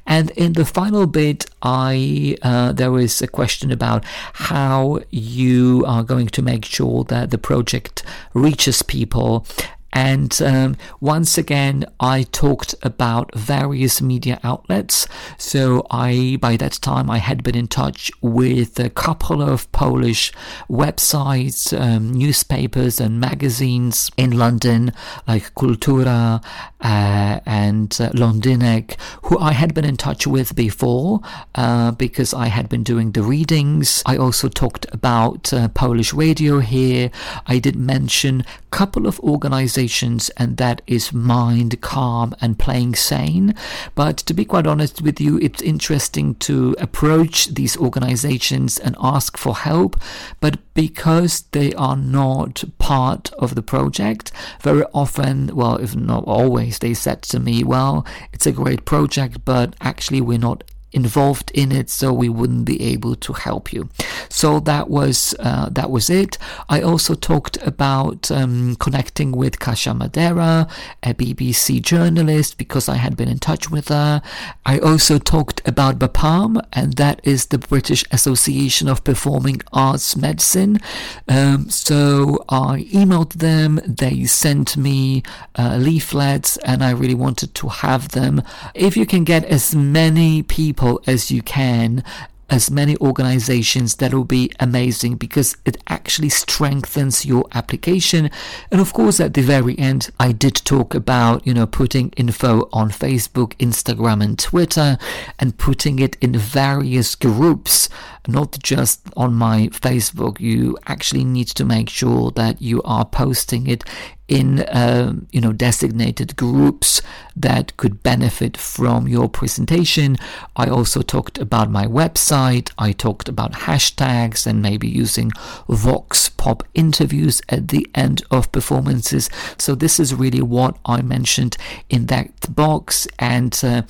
And 0.06 0.32
in 0.32 0.54
the 0.54 0.66
final 0.66 1.06
bit, 1.08 1.46
I 1.62 2.38
uh, 2.42 2.72
there 2.72 2.92
was 2.92 3.22
a 3.22 3.28
question 3.28 3.72
about 3.72 4.04
how 4.34 5.00
you 5.10 5.84
are 5.88 6.04
going 6.04 6.28
to 6.28 6.42
make 6.42 6.66
sure 6.66 7.04
that 7.06 7.32
the 7.32 7.38
project 7.38 8.04
reaches 8.34 8.82
people 8.82 9.46
and 9.92 10.40
um, 10.42 10.78
once 11.00 11.38
again, 11.38 11.86
I 12.00 12.24
talked 12.24 12.76
about 12.84 13.34
various 13.36 14.02
media 14.02 14.40
outlets. 14.44 15.08
So 15.38 15.86
I, 15.90 16.38
by 16.40 16.58
that 16.58 16.74
time, 16.74 17.10
I 17.10 17.18
had 17.18 17.44
been 17.44 17.56
in 17.56 17.68
touch 17.68 18.12
with 18.22 18.80
a 18.80 18.90
couple 18.90 19.42
of 19.42 19.72
Polish 19.72 20.32
websites, 20.70 21.78
um, 21.80 22.14
newspapers, 22.14 23.00
and 23.00 23.20
magazines 23.20 24.12
in 24.16 24.38
London, 24.38 24.94
like 25.28 25.56
Kultura 25.56 26.44
uh, 26.82 27.40
and 27.46 27.98
uh, 28.00 28.10
Londynek, 28.12 28.96
who 29.24 29.40
I 29.40 29.54
had 29.54 29.74
been 29.74 29.86
in 29.86 29.98
touch 29.98 30.28
with 30.28 30.56
before 30.56 31.22
uh, 31.56 31.92
because 31.92 32.34
I 32.34 32.48
had 32.48 32.70
been 32.70 32.84
doing 32.84 33.12
the 33.14 33.24
readings. 33.24 34.04
I 34.06 34.18
also 34.18 34.50
talked 34.50 34.86
about 34.92 35.52
uh, 35.52 35.70
Polish 35.70 36.14
radio 36.14 36.60
here. 36.60 37.10
I 37.48 37.58
did 37.58 37.76
mention 37.76 38.42
a 38.42 38.46
couple 38.70 39.08
of 39.08 39.20
organizations 39.22 39.79
organizations, 39.80 40.30
and 40.36 40.58
that 40.58 40.82
is 40.88 41.14
Mind, 41.14 41.80
Calm, 41.80 42.36
and 42.42 42.60
Playing 42.60 42.96
Sane. 42.96 43.56
But 43.96 44.18
to 44.28 44.34
be 44.34 44.44
quite 44.44 44.68
honest 44.68 45.02
with 45.02 45.22
you, 45.22 45.38
it's 45.38 45.62
interesting 45.62 46.36
to 46.36 46.76
approach 46.80 47.48
these 47.48 47.78
organizations 47.78 48.78
and 48.78 48.98
ask 49.00 49.38
for 49.38 49.56
help. 49.56 49.96
But 50.42 50.58
because 50.74 51.44
they 51.52 51.74
are 51.76 51.96
not 51.96 52.66
part 52.78 53.32
of 53.40 53.56
the 53.56 53.62
project, 53.62 54.34
very 54.62 54.84
often, 54.94 55.56
well, 55.56 55.78
if 55.78 55.96
not 55.96 56.26
always, 56.26 56.80
they 56.80 56.94
said 56.94 57.22
to 57.32 57.40
me, 57.40 57.64
well, 57.64 58.06
it's 58.34 58.48
a 58.48 58.52
great 58.52 58.84
project, 58.84 59.46
but 59.46 59.76
actually 59.80 60.20
we're 60.20 60.38
not 60.38 60.66
involved 60.92 61.52
in 61.52 61.72
it 61.72 61.90
so 61.90 62.12
we 62.12 62.30
wouldn't 62.30 62.66
be 62.66 62.82
able 62.82 63.16
to 63.16 63.34
help 63.34 63.72
you. 63.72 63.90
So 64.30 64.60
that 64.62 64.90
was 64.90 65.36
uh, 65.40 65.70
that 65.70 65.90
was 65.90 66.10
it. 66.10 66.38
I 66.68 66.82
also 66.82 67.14
talked 67.14 67.58
about 67.66 68.32
um, 68.32 68.76
connecting 68.76 69.32
with 69.32 69.60
Kasia 69.60 69.94
Madera 69.94 70.68
a 71.04 71.14
bbc 71.14 71.82
journalist 71.82 72.58
because 72.58 72.90
i 72.90 72.96
had 72.96 73.16
been 73.16 73.30
in 73.30 73.40
touch 73.40 73.70
with 73.70 73.90
her. 73.90 74.22
I 74.66 74.80
also 74.80 75.18
talked 75.18 75.66
about 75.68 76.00
bapam 76.00 76.62
and 76.74 76.94
that 76.94 77.20
is 77.24 77.48
the 77.48 77.58
british 77.58 78.04
association 78.12 78.88
of 78.88 79.04
performing 79.04 79.62
arts 79.74 80.16
medicine. 80.16 80.80
Um, 81.28 81.70
so 81.70 82.44
i 82.50 82.88
emailed 82.92 83.34
them. 83.34 83.80
They 83.86 84.26
sent 84.26 84.78
me 84.78 85.24
uh, 85.58 85.78
leaflets 85.78 86.58
and 86.58 86.84
i 86.84 86.92
really 86.92 87.16
wanted 87.16 87.54
to 87.56 87.68
have 87.68 88.10
them. 88.10 88.42
If 88.74 88.98
you 88.98 89.06
can 89.06 89.24
get 89.24 89.46
as 89.46 89.76
many 89.76 90.44
people 90.44 90.79
people 90.80 91.02
as 91.06 91.30
you 91.30 91.42
can 91.42 92.04
as 92.52 92.72
many 92.72 92.98
organizations, 92.98 93.98
that 93.98 94.12
will 94.12 94.24
be 94.24 94.52
amazing 94.60 95.16
because 95.16 95.56
it 95.66 95.78
actually 95.88 96.30
strengthens 96.30 97.24
your 97.24 97.46
application. 97.54 98.32
And 98.72 98.82
of 98.82 98.92
course, 98.92 99.20
at 99.20 99.36
the 99.36 99.44
very 99.44 99.78
end, 99.78 100.10
I 100.20 100.32
did 100.32 100.56
talk 100.56 100.96
about, 100.96 101.46
you 101.46 101.54
know, 101.54 101.68
putting 101.68 102.10
info 102.18 102.68
on 102.74 102.90
Facebook, 102.90 103.54
Instagram, 103.58 104.24
and 104.24 104.40
Twitter 104.40 104.98
and 105.38 105.60
putting 105.60 106.00
it 106.00 106.18
in 106.22 106.34
various 106.34 107.14
groups, 107.14 107.88
not 108.28 108.58
just 108.64 109.02
on 109.16 109.36
my 109.36 109.68
Facebook. 109.68 110.40
You 110.40 110.76
actually 110.88 111.26
need 111.26 111.50
to 111.50 111.66
make 111.66 111.90
sure 111.90 112.32
that 112.32 112.64
you 112.64 112.82
are 112.82 113.06
posting 113.06 113.68
it 113.68 113.84
in 114.30 114.62
uh, 114.62 115.14
you 115.32 115.42
know 115.42 115.52
designated 115.52 116.36
groups 116.36 117.02
that 117.36 117.76
could 117.78 118.02
benefit 118.04 118.56
from 118.56 119.08
your 119.08 119.28
presentation. 119.28 120.16
I 120.56 120.68
also 120.68 121.02
talked 121.02 121.38
about 121.38 121.70
my 121.70 121.86
website. 121.86 122.72
I 122.78 122.92
talked 122.92 123.28
about 123.28 123.54
hashtags 123.54 124.46
and 124.46 124.62
maybe 124.62 124.88
using 124.88 125.32
vox 125.68 126.30
pop 126.30 126.64
interviews 126.74 127.42
at 127.50 127.70
the 127.70 127.90
end 127.96 128.22
of 128.32 128.52
performances. 128.52 129.30
So 129.58 129.76
this 129.76 130.00
is 130.00 130.14
really 130.14 130.42
what 130.42 130.78
I 130.86 131.02
mentioned 131.02 131.58
in 131.90 132.06
that 132.06 132.56
box 132.56 133.08
and 133.18 133.60
uh, 133.64 133.82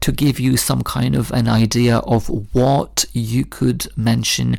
to 0.00 0.12
give 0.12 0.38
you 0.38 0.56
some 0.56 0.82
kind 0.82 1.16
of 1.16 1.32
an 1.32 1.48
idea 1.48 1.98
of 1.98 2.28
what 2.54 3.04
you 3.12 3.44
could 3.44 3.88
mention 3.96 4.58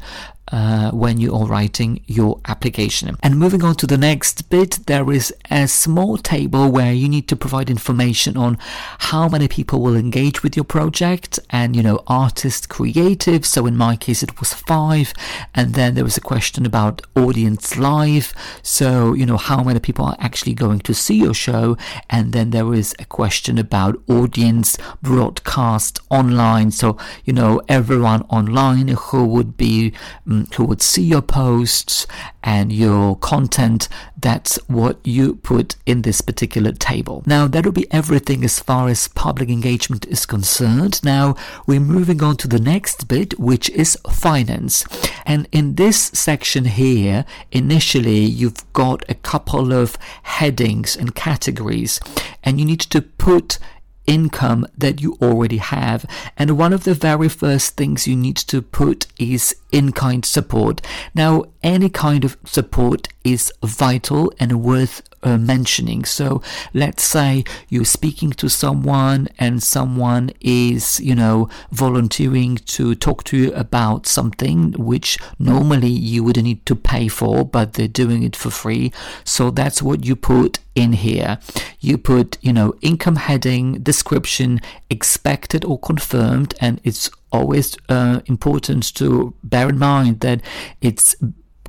uh, 0.51 0.91
when 0.91 1.19
you 1.19 1.35
are 1.35 1.45
writing 1.45 2.01
your 2.07 2.39
application. 2.47 3.15
And 3.21 3.37
moving 3.37 3.63
on 3.63 3.75
to 3.75 3.87
the 3.87 3.97
next 3.97 4.49
bit, 4.49 4.79
there 4.87 5.11
is 5.11 5.33
a 5.51 5.67
small 5.67 6.17
table 6.17 6.71
where 6.71 6.93
you 6.93 7.07
need 7.07 7.27
to 7.27 7.35
provide 7.35 7.69
information 7.69 8.35
on 8.37 8.57
how 8.99 9.29
many 9.29 9.47
people 9.47 9.81
will 9.81 9.95
engage 9.95 10.43
with 10.43 10.55
your 10.55 10.63
project 10.65 11.39
and, 11.49 11.75
you 11.75 11.83
know, 11.83 12.01
artist 12.07 12.69
creative. 12.69 13.45
So 13.45 13.65
in 13.65 13.77
my 13.77 13.95
case, 13.95 14.23
it 14.23 14.39
was 14.39 14.53
five. 14.53 15.13
And 15.53 15.73
then 15.73 15.95
there 15.95 16.03
was 16.03 16.17
a 16.17 16.21
question 16.21 16.65
about 16.65 17.01
audience 17.15 17.77
live. 17.77 18.33
So, 18.63 19.13
you 19.13 19.25
know, 19.25 19.37
how 19.37 19.63
many 19.63 19.79
people 19.79 20.05
are 20.05 20.17
actually 20.19 20.53
going 20.53 20.79
to 20.79 20.93
see 20.93 21.15
your 21.15 21.33
show. 21.33 21.77
And 22.09 22.33
then 22.33 22.49
there 22.49 22.73
is 22.73 22.95
a 22.99 23.05
question 23.05 23.57
about 23.57 24.01
audience 24.07 24.77
broadcast 25.01 25.99
online. 26.09 26.71
So, 26.71 26.97
you 27.25 27.33
know, 27.33 27.61
everyone 27.67 28.23
online 28.23 28.89
who 28.89 29.25
would 29.25 29.57
be 29.57 29.93
um, 30.29 30.38
who 30.55 30.65
would 30.65 30.81
see 30.81 31.03
your 31.03 31.21
posts 31.21 32.07
and 32.43 32.71
your 32.71 33.15
content. 33.17 33.89
That's 34.17 34.57
what 34.67 34.99
you 35.03 35.35
put 35.35 35.75
in 35.85 36.01
this 36.01 36.21
particular 36.21 36.71
table. 36.71 37.23
Now, 37.25 37.47
that 37.47 37.65
will 37.65 37.71
be 37.71 37.91
everything 37.91 38.43
as 38.43 38.59
far 38.59 38.87
as 38.89 39.07
public 39.07 39.49
engagement 39.49 40.05
is 40.07 40.25
concerned. 40.25 41.03
Now, 41.03 41.35
we're 41.67 41.79
moving 41.79 42.23
on 42.23 42.37
to 42.37 42.47
the 42.47 42.59
next 42.59 43.07
bit, 43.07 43.39
which 43.39 43.69
is 43.69 43.97
finance. 44.11 44.85
And 45.25 45.47
in 45.51 45.75
this 45.75 46.11
section 46.13 46.65
here, 46.65 47.25
initially, 47.51 48.19
you've 48.19 48.71
got 48.73 49.03
a 49.09 49.15
couple 49.15 49.73
of 49.73 49.97
headings 50.23 50.95
and 50.95 51.15
categories, 51.15 51.99
and 52.43 52.59
you 52.59 52.65
need 52.65 52.81
to 52.81 53.01
put 53.01 53.59
income 54.09 54.65
that 54.75 54.99
you 54.99 55.17
already 55.21 55.57
have. 55.57 56.03
And 56.35 56.57
one 56.57 56.73
of 56.73 56.83
the 56.83 56.95
very 56.95 57.29
first 57.29 57.77
things 57.77 58.07
you 58.07 58.15
need 58.15 58.37
to 58.37 58.61
put 58.61 59.05
is 59.19 59.55
in 59.71 59.91
kind 59.91 60.25
support. 60.25 60.81
Now, 61.13 61.45
any 61.63 61.89
kind 61.89 62.23
of 62.23 62.37
support 62.45 63.07
is 63.23 63.51
vital 63.63 64.31
and 64.39 64.61
worth 64.61 65.01
uh, 65.23 65.37
mentioning. 65.37 66.05
So, 66.05 66.41
let's 66.73 67.03
say 67.03 67.43
you're 67.67 67.85
speaking 67.85 68.31
to 68.31 68.49
someone 68.49 69.27
and 69.37 69.61
someone 69.61 70.31
is, 70.39 70.99
you 71.01 71.15
know, 71.15 71.49
volunteering 71.71 72.55
to 72.57 72.95
talk 72.95 73.23
to 73.25 73.37
you 73.37 73.53
about 73.53 74.07
something 74.07 74.71
which 74.73 75.17
normally 75.37 75.89
you 75.89 76.23
would 76.23 76.41
need 76.41 76.65
to 76.65 76.75
pay 76.75 77.09
for, 77.09 77.43
but 77.43 77.73
they're 77.73 77.87
doing 77.87 78.23
it 78.23 78.35
for 78.35 78.49
free. 78.49 78.93
So, 79.25 79.51
that's 79.51 79.81
what 79.81 80.05
you 80.05 80.15
put 80.15 80.59
in 80.75 80.93
here. 80.93 81.39
You 81.81 81.97
put, 81.97 82.37
you 82.41 82.53
know, 82.53 82.73
income 82.81 83.17
heading, 83.17 83.81
description, 83.81 84.61
expected 84.89 85.65
or 85.65 85.77
confirmed, 85.77 86.53
and 86.61 86.79
it's 86.85 87.09
always 87.31 87.77
uh, 87.89 88.21
important 88.25 88.95
to 88.95 89.33
bear 89.43 89.69
in 89.69 89.77
mind 89.77 90.21
that 90.21 90.41
it's 90.81 91.15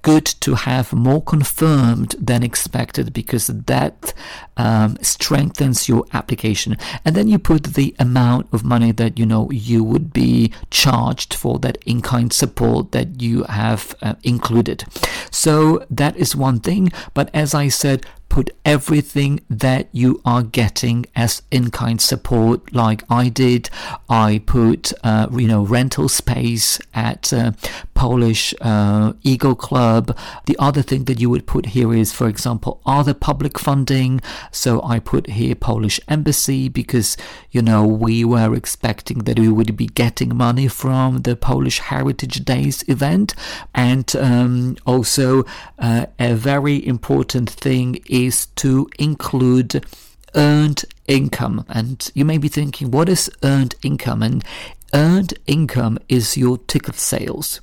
good 0.02 0.24
to 0.24 0.54
have 0.54 0.92
more 0.92 1.22
confirmed 1.22 2.14
than 2.18 2.42
expected 2.42 3.12
because 3.12 3.48
that 3.48 4.12
um, 4.56 4.96
strengthens 5.02 5.88
your 5.88 6.04
application. 6.12 6.76
And 7.04 7.14
then 7.14 7.28
you 7.28 7.38
put 7.38 7.74
the 7.74 7.94
amount 7.98 8.48
of 8.52 8.64
money 8.64 8.92
that 8.92 9.18
you 9.18 9.26
know 9.26 9.50
you 9.50 9.84
would 9.84 10.12
be 10.12 10.52
charged 10.70 11.34
for 11.34 11.58
that 11.60 11.78
in 11.84 12.00
kind 12.00 12.32
support 12.32 12.92
that 12.92 13.20
you 13.20 13.44
have 13.44 13.94
uh, 14.02 14.14
included. 14.22 14.84
So 15.30 15.84
that 15.90 16.16
is 16.16 16.36
one 16.36 16.60
thing. 16.60 16.90
But 17.14 17.30
as 17.34 17.54
I 17.54 17.68
said, 17.68 18.06
put 18.30 18.48
everything 18.64 19.40
that 19.50 19.88
you 19.92 20.22
are 20.24 20.42
getting 20.42 21.04
as 21.14 21.42
in-kind 21.50 22.00
support 22.00 22.72
like 22.72 23.02
I 23.10 23.28
did. 23.28 23.68
I 24.08 24.40
put, 24.46 24.92
uh, 25.04 25.26
you 25.32 25.48
know, 25.48 25.62
rental 25.64 26.08
space 26.08 26.78
at 26.94 27.32
uh, 27.32 27.52
Polish 27.92 28.54
uh, 28.60 29.12
Eagle 29.22 29.56
Club. 29.56 30.16
The 30.46 30.56
other 30.58 30.80
thing 30.80 31.04
that 31.04 31.20
you 31.20 31.28
would 31.28 31.46
put 31.46 31.66
here 31.66 31.92
is, 31.92 32.12
for 32.12 32.28
example, 32.28 32.80
other 32.86 33.14
public 33.14 33.58
funding. 33.58 34.20
So 34.52 34.80
I 34.82 35.00
put 35.00 35.26
here 35.26 35.56
Polish 35.56 36.00
Embassy 36.08 36.68
because, 36.68 37.16
you 37.50 37.62
know, 37.62 37.84
we 37.84 38.24
were 38.24 38.54
expecting 38.54 39.18
that 39.24 39.38
we 39.40 39.48
would 39.48 39.76
be 39.76 39.86
getting 39.86 40.36
money 40.36 40.68
from 40.68 41.22
the 41.22 41.34
Polish 41.34 41.80
Heritage 41.80 42.44
Days 42.44 42.84
event. 42.88 43.34
And 43.74 44.14
um, 44.16 44.76
also 44.86 45.44
uh, 45.80 46.06
a 46.18 46.34
very 46.34 46.86
important 46.86 47.50
thing 47.50 47.98
is 48.26 48.46
to 48.56 48.88
include 48.98 49.84
earned 50.34 50.84
income. 51.06 51.64
And 51.68 52.10
you 52.14 52.24
may 52.24 52.38
be 52.38 52.48
thinking, 52.48 52.90
what 52.90 53.08
is 53.08 53.30
earned 53.42 53.74
income? 53.82 54.22
And 54.22 54.44
earned 54.92 55.34
income 55.46 55.98
is 56.08 56.36
your 56.36 56.58
ticket 56.58 56.96
sales. 56.96 57.60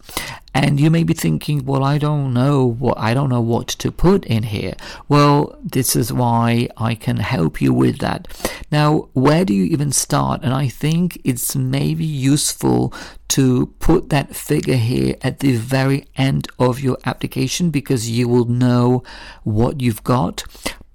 And 0.54 0.80
you 0.80 0.90
may 0.90 1.04
be 1.04 1.14
thinking, 1.14 1.66
well, 1.66 1.84
I 1.84 2.00
don't 2.00 2.34
know 2.34 2.66
what 2.66 2.98
I 2.98 3.14
don't 3.14 3.30
know 3.30 3.42
what 3.42 3.68
to 3.68 3.92
put 3.92 4.26
in 4.26 4.44
here. 4.44 4.74
Well, 5.08 5.56
this 5.64 5.96
is 5.96 6.12
why 6.12 6.68
I 6.78 6.96
can 6.96 7.18
help 7.18 7.62
you 7.62 7.74
with 7.74 8.00
that. 8.00 8.28
Now, 8.72 9.10
where 9.14 9.46
do 9.46 9.54
you 9.54 9.66
even 9.66 9.92
start? 9.92 10.42
And 10.42 10.54
I 10.54 10.68
think 10.68 11.22
it's 11.24 11.56
maybe 11.56 12.06
useful 12.06 12.92
to 13.30 13.68
put 13.80 14.10
that 14.10 14.36
figure 14.36 14.78
here 14.78 15.16
at 15.22 15.40
the 15.40 15.58
very 15.58 16.08
end 16.16 16.48
of 16.58 16.80
your 16.80 16.98
application 17.06 17.70
because 17.70 18.10
you 18.10 18.28
will 18.28 18.46
know 18.46 19.04
what 19.44 19.80
you've 19.80 20.04
got 20.04 20.44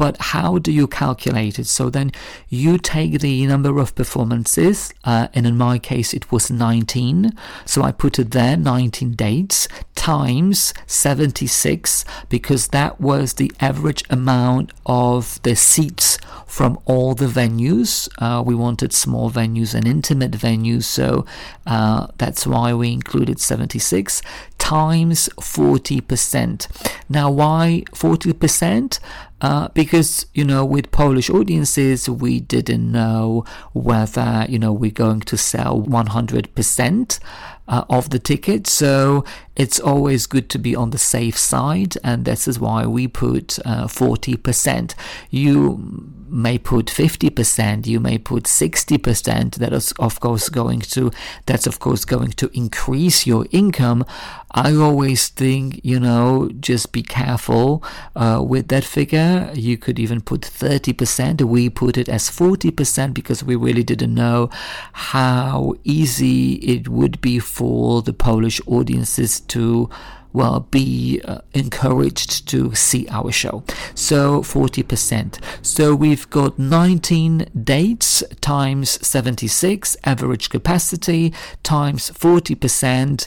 but 0.02 0.16
how 0.18 0.59
do 0.59 0.73
you 0.73 0.88
calculate 0.88 1.61
it? 1.61 1.68
So 1.68 1.88
then 1.88 2.11
you 2.49 2.76
take 2.76 3.21
the 3.21 3.47
number 3.47 3.78
of 3.78 3.94
performances, 3.94 4.92
uh, 5.04 5.28
and 5.32 5.47
in 5.47 5.56
my 5.56 5.78
case 5.78 6.12
it 6.12 6.32
was 6.32 6.50
19. 6.50 7.30
So 7.64 7.82
I 7.85 7.92
put 7.92 8.18
it 8.18 8.32
there, 8.32 8.56
19 8.56 9.12
dates, 9.12 9.68
times 9.94 10.75
76, 10.88 12.04
because 12.28 12.66
that 12.78 13.00
was 13.00 13.35
the 13.35 13.52
average 13.61 14.02
amount 14.11 14.73
of 14.87 15.40
the 15.44 15.54
seats 15.54 16.18
from 16.49 16.80
all 16.85 17.14
the 17.14 17.26
venues. 17.26 18.09
Uh, 18.18 18.42
we 18.42 18.56
wanted 18.56 18.92
small 18.92 19.30
venues 19.30 19.73
and 19.73 19.87
intimate 19.87 20.32
venues, 20.32 20.82
so 20.82 21.25
uh, 21.64 22.09
that's 22.18 22.44
why 22.44 22.75
we 22.75 22.92
included 22.92 23.38
76 23.38 24.21
times 24.59 25.28
40%. 25.40 26.68
Now, 27.09 27.30
why 27.30 27.85
40%? 27.92 28.99
Uh, 29.42 29.66
because 29.75 30.25
you 30.34 30.44
know 30.44 30.64
with 30.64 30.92
Polish 30.92 31.28
audiences 31.28 32.08
we 32.08 32.38
didn't 32.38 32.92
know 32.92 33.44
whether 33.72 34.46
you 34.49 34.56
know 34.56 34.72
we're 34.72 34.92
going 34.92 35.18
to 35.20 35.37
sell 35.37 35.82
100% 35.82 37.18
uh, 37.66 37.84
of 37.90 38.11
the 38.11 38.20
ticket 38.20 38.68
so 38.68 39.25
it's 39.56 39.80
always 39.80 40.26
good 40.26 40.49
to 40.49 40.58
be 40.61 40.76
on 40.76 40.90
the 40.90 40.99
safe 40.99 41.37
side 41.37 41.96
and 42.04 42.25
this 42.25 42.46
is 42.46 42.61
why 42.61 42.87
we 42.87 43.08
put 43.08 43.58
uh, 43.64 43.88
40% 43.88 44.94
you 45.30 46.22
may 46.32 46.58
put 46.58 46.87
50%, 46.87 47.87
you 47.87 48.00
may 48.00 48.16
put 48.18 48.44
60%. 48.44 49.56
That 49.56 49.72
is, 49.72 49.92
of 49.99 50.18
course, 50.20 50.49
going 50.49 50.80
to, 50.80 51.11
that's 51.46 51.66
of 51.66 51.78
course 51.78 52.04
going 52.04 52.30
to 52.32 52.50
increase 52.54 53.26
your 53.26 53.46
income. 53.50 54.04
I 54.54 54.75
always 54.75 55.28
think, 55.28 55.80
you 55.82 55.99
know, 55.99 56.50
just 56.61 56.92
be 56.92 57.02
careful 57.02 57.82
uh, 58.14 58.42
with 58.47 58.68
that 58.68 58.85
figure. 58.85 59.50
You 59.54 59.78
could 59.78 59.99
even 59.99 60.21
put 60.21 60.42
30%. 60.42 61.42
We 61.42 61.71
put 61.71 61.97
it 61.97 62.09
as 62.09 62.28
40% 62.28 63.14
because 63.14 63.42
we 63.42 63.56
really 63.56 63.82
didn't 63.82 64.14
know 64.14 64.50
how 64.92 65.75
easy 65.85 66.54
it 66.54 66.88
would 66.88 67.21
be 67.21 67.38
for 67.38 68.02
the 68.02 68.12
Polish 68.12 68.61
audiences 68.66 69.40
to 69.40 69.88
well 70.32 70.61
be 70.71 71.21
uh, 71.25 71.38
encouraged 71.52 72.49
to 72.49 72.75
see 72.75 73.06
our 73.09 73.30
show. 73.30 73.62
So 73.94 74.40
40%. 74.40 75.38
So 75.64 75.94
we've 75.94 76.28
got 76.30 76.59
19 76.59 77.49
dates 77.64 78.23
times 78.40 79.06
76 79.06 79.97
average 80.04 80.50
capacity 80.50 81.32
times 81.62 82.11
40% 82.11 83.26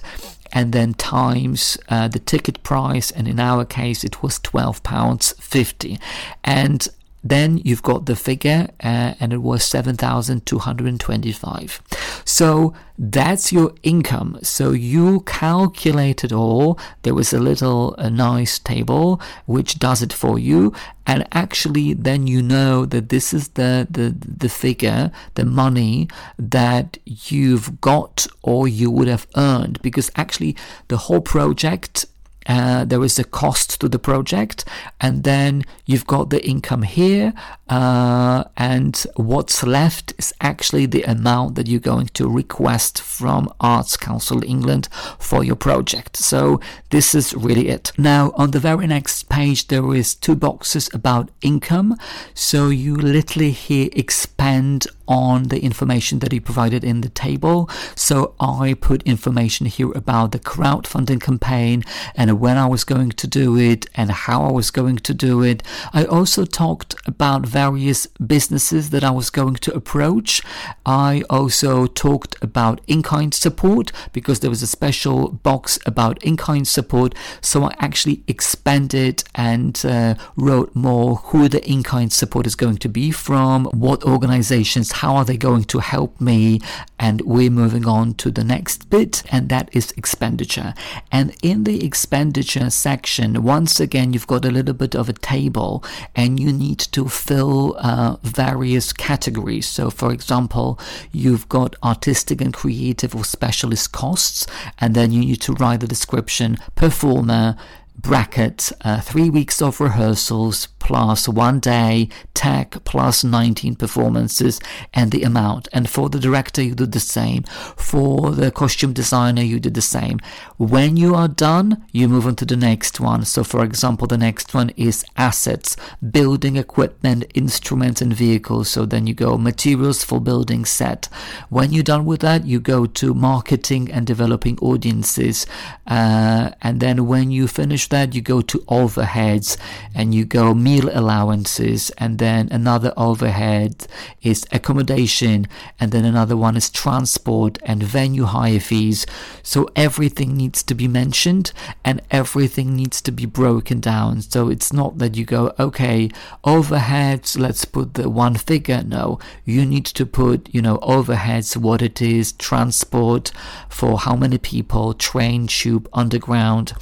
and 0.52 0.72
then 0.72 0.94
times 0.94 1.78
uh, 1.90 2.08
the 2.08 2.20
ticket 2.20 2.62
price 2.64 3.12
and 3.12 3.28
in 3.28 3.40
our 3.40 3.66
case 3.66 4.04
it 4.04 4.22
was 4.24 4.40
12 4.40 4.84
pounds 4.84 5.34
50 5.40 6.00
and 6.44 6.88
then 7.26 7.60
you've 7.64 7.82
got 7.82 8.06
the 8.06 8.16
figure, 8.16 8.70
uh, 8.84 9.16
and 9.20 9.34
it 9.34 9.42
was 9.42 9.64
7,225. 9.64 11.82
So 12.24 12.76
that's 13.00 13.52
your 13.52 13.74
income. 13.82 14.38
So 14.44 14.70
you 14.72 15.22
calculate 15.22 16.24
it 16.24 16.32
all. 16.32 16.78
There 17.02 17.16
was 17.16 17.34
a 17.34 17.40
little 17.40 17.96
a 17.96 18.12
nice 18.12 18.60
table 18.60 19.20
which 19.48 19.80
does 19.80 20.04
it 20.04 20.14
for 20.14 20.38
you, 20.38 20.72
and 21.08 21.28
actually, 21.32 21.94
then 21.94 22.28
you 22.28 22.44
know 22.44 22.86
that 22.86 23.10
this 23.10 23.34
is 23.34 23.50
the 23.50 23.88
the 23.90 24.16
the 24.20 24.50
figure, 24.50 25.12
the 25.34 25.46
money 25.46 26.08
that 26.38 27.00
you've 27.06 27.82
got 27.82 28.28
or 28.44 28.68
you 28.68 28.92
would 28.92 29.08
have 29.08 29.26
earned, 29.36 29.82
because 29.82 30.12
actually 30.16 30.56
the 30.88 30.98
whole 30.98 31.22
project 31.22 32.06
uh, 32.48 32.86
there 32.86 33.04
is 33.04 33.20
a 33.20 33.24
cost 33.24 33.80
to 33.82 33.90
the 33.90 34.00
project, 34.00 34.66
and 35.02 35.24
then 35.24 35.64
you've 35.86 36.08
got 36.08 36.30
the 36.30 36.46
income 36.46 36.84
here, 36.84 37.34
uh, 37.70 38.44
and 38.58 39.06
what's 39.16 39.64
left 39.64 40.14
is 40.18 40.34
actually 40.42 40.86
the 40.86 41.04
amount 41.04 41.56
that 41.56 41.68
you're 41.68 41.80
going 41.80 42.08
to 42.08 42.30
request 42.30 43.02
from 43.02 43.52
Arts 43.60 43.98
Council 43.98 44.44
England 44.44 44.88
for 45.20 45.44
your 45.44 45.56
project. 45.56 46.18
So 46.18 46.60
this 46.90 47.16
is 47.16 47.34
really 47.34 47.70
it. 47.70 47.92
Now, 47.98 48.32
on 48.36 48.52
the 48.52 48.60
very 48.60 48.88
next 48.88 49.30
page, 49.30 49.68
there 49.68 49.94
is 49.96 50.16
two 50.16 50.36
boxes 50.36 50.90
about 50.94 51.30
income. 51.42 51.98
So 52.34 52.70
you 52.70 52.96
literally 52.96 53.52
here 53.52 53.90
expand 53.94 54.88
on 55.08 55.44
the 55.44 55.62
information 55.62 56.20
that 56.20 56.32
he 56.32 56.40
provided 56.40 56.84
in 56.84 57.02
the 57.02 57.10
table. 57.10 57.70
So 57.96 58.34
I 58.40 58.74
put 58.74 59.04
information 59.04 59.66
here 59.66 59.92
about 59.92 60.32
the 60.32 60.40
crowdfunding 60.40 61.22
campaign 61.22 61.84
and 62.16 62.40
when 62.40 62.58
I 62.58 62.68
was 62.68 62.84
going 62.84 63.12
to 63.12 63.28
do 63.28 63.58
it 63.58 63.88
and 63.96 64.12
how 64.12 64.44
I 64.44 64.52
was 64.52 64.72
going 64.72 64.98
to 64.98 65.14
do 65.14 65.44
it. 65.44 65.64
I 65.94 66.06
also 66.06 66.46
talked 66.46 66.96
about 67.06 67.46
various 67.46 68.08
businesses 68.08 68.90
that 68.90 69.04
I 69.04 69.12
was 69.12 69.30
going 69.30 69.56
to 69.56 69.74
approach. 69.74 70.42
I 70.86 71.24
also 71.30 71.86
talked 71.88 72.36
about 72.42 72.82
in-kind 72.88 73.34
support 73.34 73.92
because 74.14 74.40
there 74.40 74.50
was 74.50 74.62
a 74.62 74.68
special 74.68 75.30
box 75.30 75.80
about 75.86 76.24
in-kind 76.24 76.68
support. 76.68 77.16
So 77.42 77.64
I 77.64 77.76
actually 77.80 78.24
expanded 78.28 79.24
and 79.34 79.84
uh, 79.86 80.16
wrote 80.36 80.76
more 80.76 81.18
who 81.18 81.48
the 81.48 81.64
in-kind 81.70 82.12
support 82.12 82.48
is 82.48 82.56
going 82.56 82.78
to 82.78 82.90
be 82.90 83.12
from, 83.12 83.66
what 83.66 84.04
organizations 84.04 84.92
how 84.96 85.16
are 85.18 85.26
they 85.26 85.38
going 85.38 85.66
to 85.66 85.80
help 85.80 86.20
me? 86.22 86.60
And 86.98 87.22
we're 87.22 87.50
moving 87.50 87.86
on 87.86 88.14
to 88.16 88.32
the 88.32 88.44
next 88.44 88.90
bit, 88.90 89.24
and 89.30 89.50
that 89.50 89.70
is 89.74 89.92
expenditure. 89.98 90.74
And 91.12 91.36
in 91.44 91.66
the 91.66 91.86
expenditure 91.86 92.70
section, 92.70 93.44
once 93.44 93.82
again, 93.82 94.14
you've 94.14 94.28
got 94.28 94.46
a 94.46 94.52
little 94.52 94.74
bit 94.74 94.96
of 94.96 95.10
a 95.10 95.14
table, 95.14 95.84
and 96.16 96.40
you 96.40 96.54
need 96.54 96.80
to 96.80 97.10
fill 97.10 97.76
uh, 97.78 98.16
various 98.24 98.94
categories. 98.94 99.68
So, 99.68 99.90
for 99.90 100.14
example, 100.14 100.80
you've 101.12 101.50
got 101.50 101.76
artistic 101.84 102.40
and 102.40 102.54
creative 102.54 103.14
or 103.16 103.26
specialist 103.26 103.92
costs, 103.92 104.48
and 104.80 104.96
then 104.96 105.12
you 105.12 105.20
need 105.20 105.42
to 105.42 105.54
write 105.54 105.82
the 105.82 105.88
description 105.88 106.58
performer 106.76 107.58
bracket 107.98 108.72
uh, 108.82 109.02
three 109.02 109.30
weeks 109.30 109.62
of 109.62 109.80
rehearsals 109.80 110.68
plus 110.86 111.28
one 111.28 111.60
day 111.60 112.08
tech 112.36 112.78
plus 112.84 113.24
19 113.24 113.76
performances 113.76 114.60
and 114.94 115.12
the 115.12 115.24
amount. 115.24 115.68
And 115.74 115.90
for 115.90 116.10
the 116.10 116.20
director 116.20 116.62
you 116.62 116.76
do 116.76 116.86
the 116.86 117.00
same. 117.00 117.44
For 117.76 118.30
the 118.32 118.52
costume 118.52 118.94
designer 118.94 119.42
you 119.42 119.60
do 119.60 119.72
the 119.72 119.82
same. 119.82 120.20
When 120.58 120.96
you 120.96 121.16
are 121.16 121.28
done 121.28 121.84
you 121.92 122.08
move 122.08 122.28
on 122.28 122.36
to 122.36 122.46
the 122.46 122.56
next 122.56 123.00
one. 123.00 123.26
So 123.26 123.44
for 123.44 123.64
example 123.64 124.06
the 124.06 124.18
next 124.18 124.54
one 124.54 124.70
is 124.78 125.04
assets 125.18 125.76
building 126.12 126.56
equipment 126.56 127.26
instruments 127.34 128.02
and 128.02 128.14
vehicles. 128.14 128.70
So 128.70 128.86
then 128.86 129.08
you 129.08 129.16
go 129.16 129.38
materials 129.40 130.04
for 130.04 130.22
building 130.22 130.66
set. 130.66 131.10
When 131.50 131.74
you're 131.74 131.84
done 131.84 132.06
with 132.06 132.22
that 132.22 132.46
you 132.46 132.60
go 132.60 132.86
to 132.86 133.16
marketing 133.16 133.92
and 133.92 134.06
developing 134.06 134.60
audiences. 134.60 135.48
Uh, 135.88 136.52
and 136.62 136.80
then 136.80 137.08
when 137.08 137.32
you 137.32 137.48
finish 137.48 137.85
that 137.90 138.14
you 138.16 138.22
go 138.22 138.42
to 138.42 138.60
overheads 138.60 139.58
and 139.94 140.14
you 140.14 140.26
go 140.26 140.54
meal 140.54 140.90
allowances 140.94 141.90
and 141.98 142.20
then 142.20 142.48
another 142.52 142.94
overhead 142.98 143.88
is 144.22 144.46
accommodation 144.52 145.48
and 145.80 145.92
then 145.92 146.06
another 146.06 146.38
one 146.38 146.58
is 146.58 146.70
transport 146.70 147.58
and 147.64 147.84
venue 147.84 148.26
hire 148.26 148.60
fees. 148.60 149.06
So 149.44 149.70
everything 149.76 150.36
needs 150.36 150.64
to 150.64 150.76
be 150.76 150.88
mentioned 150.88 151.52
and 151.84 152.02
everything 152.12 152.76
needs 152.76 153.02
to 153.02 153.12
be 153.12 153.26
broken 153.26 153.80
down. 153.80 154.22
So 154.22 154.50
it's 154.50 154.74
not 154.74 154.98
that 155.00 155.16
you 155.16 155.26
go 155.26 155.54
okay 155.60 156.10
overheads 156.44 157.38
let's 157.40 157.66
put 157.66 157.94
the 157.94 158.10
one 158.10 158.36
figure. 158.36 158.84
No 158.84 159.20
you 159.44 159.66
need 159.66 159.86
to 159.86 160.06
put 160.06 160.54
you 160.54 160.62
know 160.62 160.78
overheads 160.80 161.56
what 161.58 161.82
it 161.82 162.02
is 162.02 162.32
transport 162.34 163.32
for 163.70 164.00
how 164.00 164.16
many 164.16 164.38
people 164.38 164.94
train 164.94 165.48
tube 165.48 165.90
underground. 165.94 166.74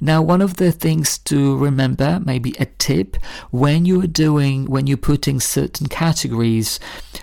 Now 0.00 0.22
one 0.22 0.42
of 0.42 0.45
the 0.54 0.72
things 0.72 1.18
to 1.18 1.56
remember 1.56 2.20
maybe 2.24 2.54
a 2.58 2.66
tip 2.78 3.16
when 3.50 3.84
you're 3.84 4.06
doing 4.06 4.66
when 4.66 4.86
you're 4.86 4.96
putting 4.96 5.40
certain 5.40 5.88
categories 5.88 6.80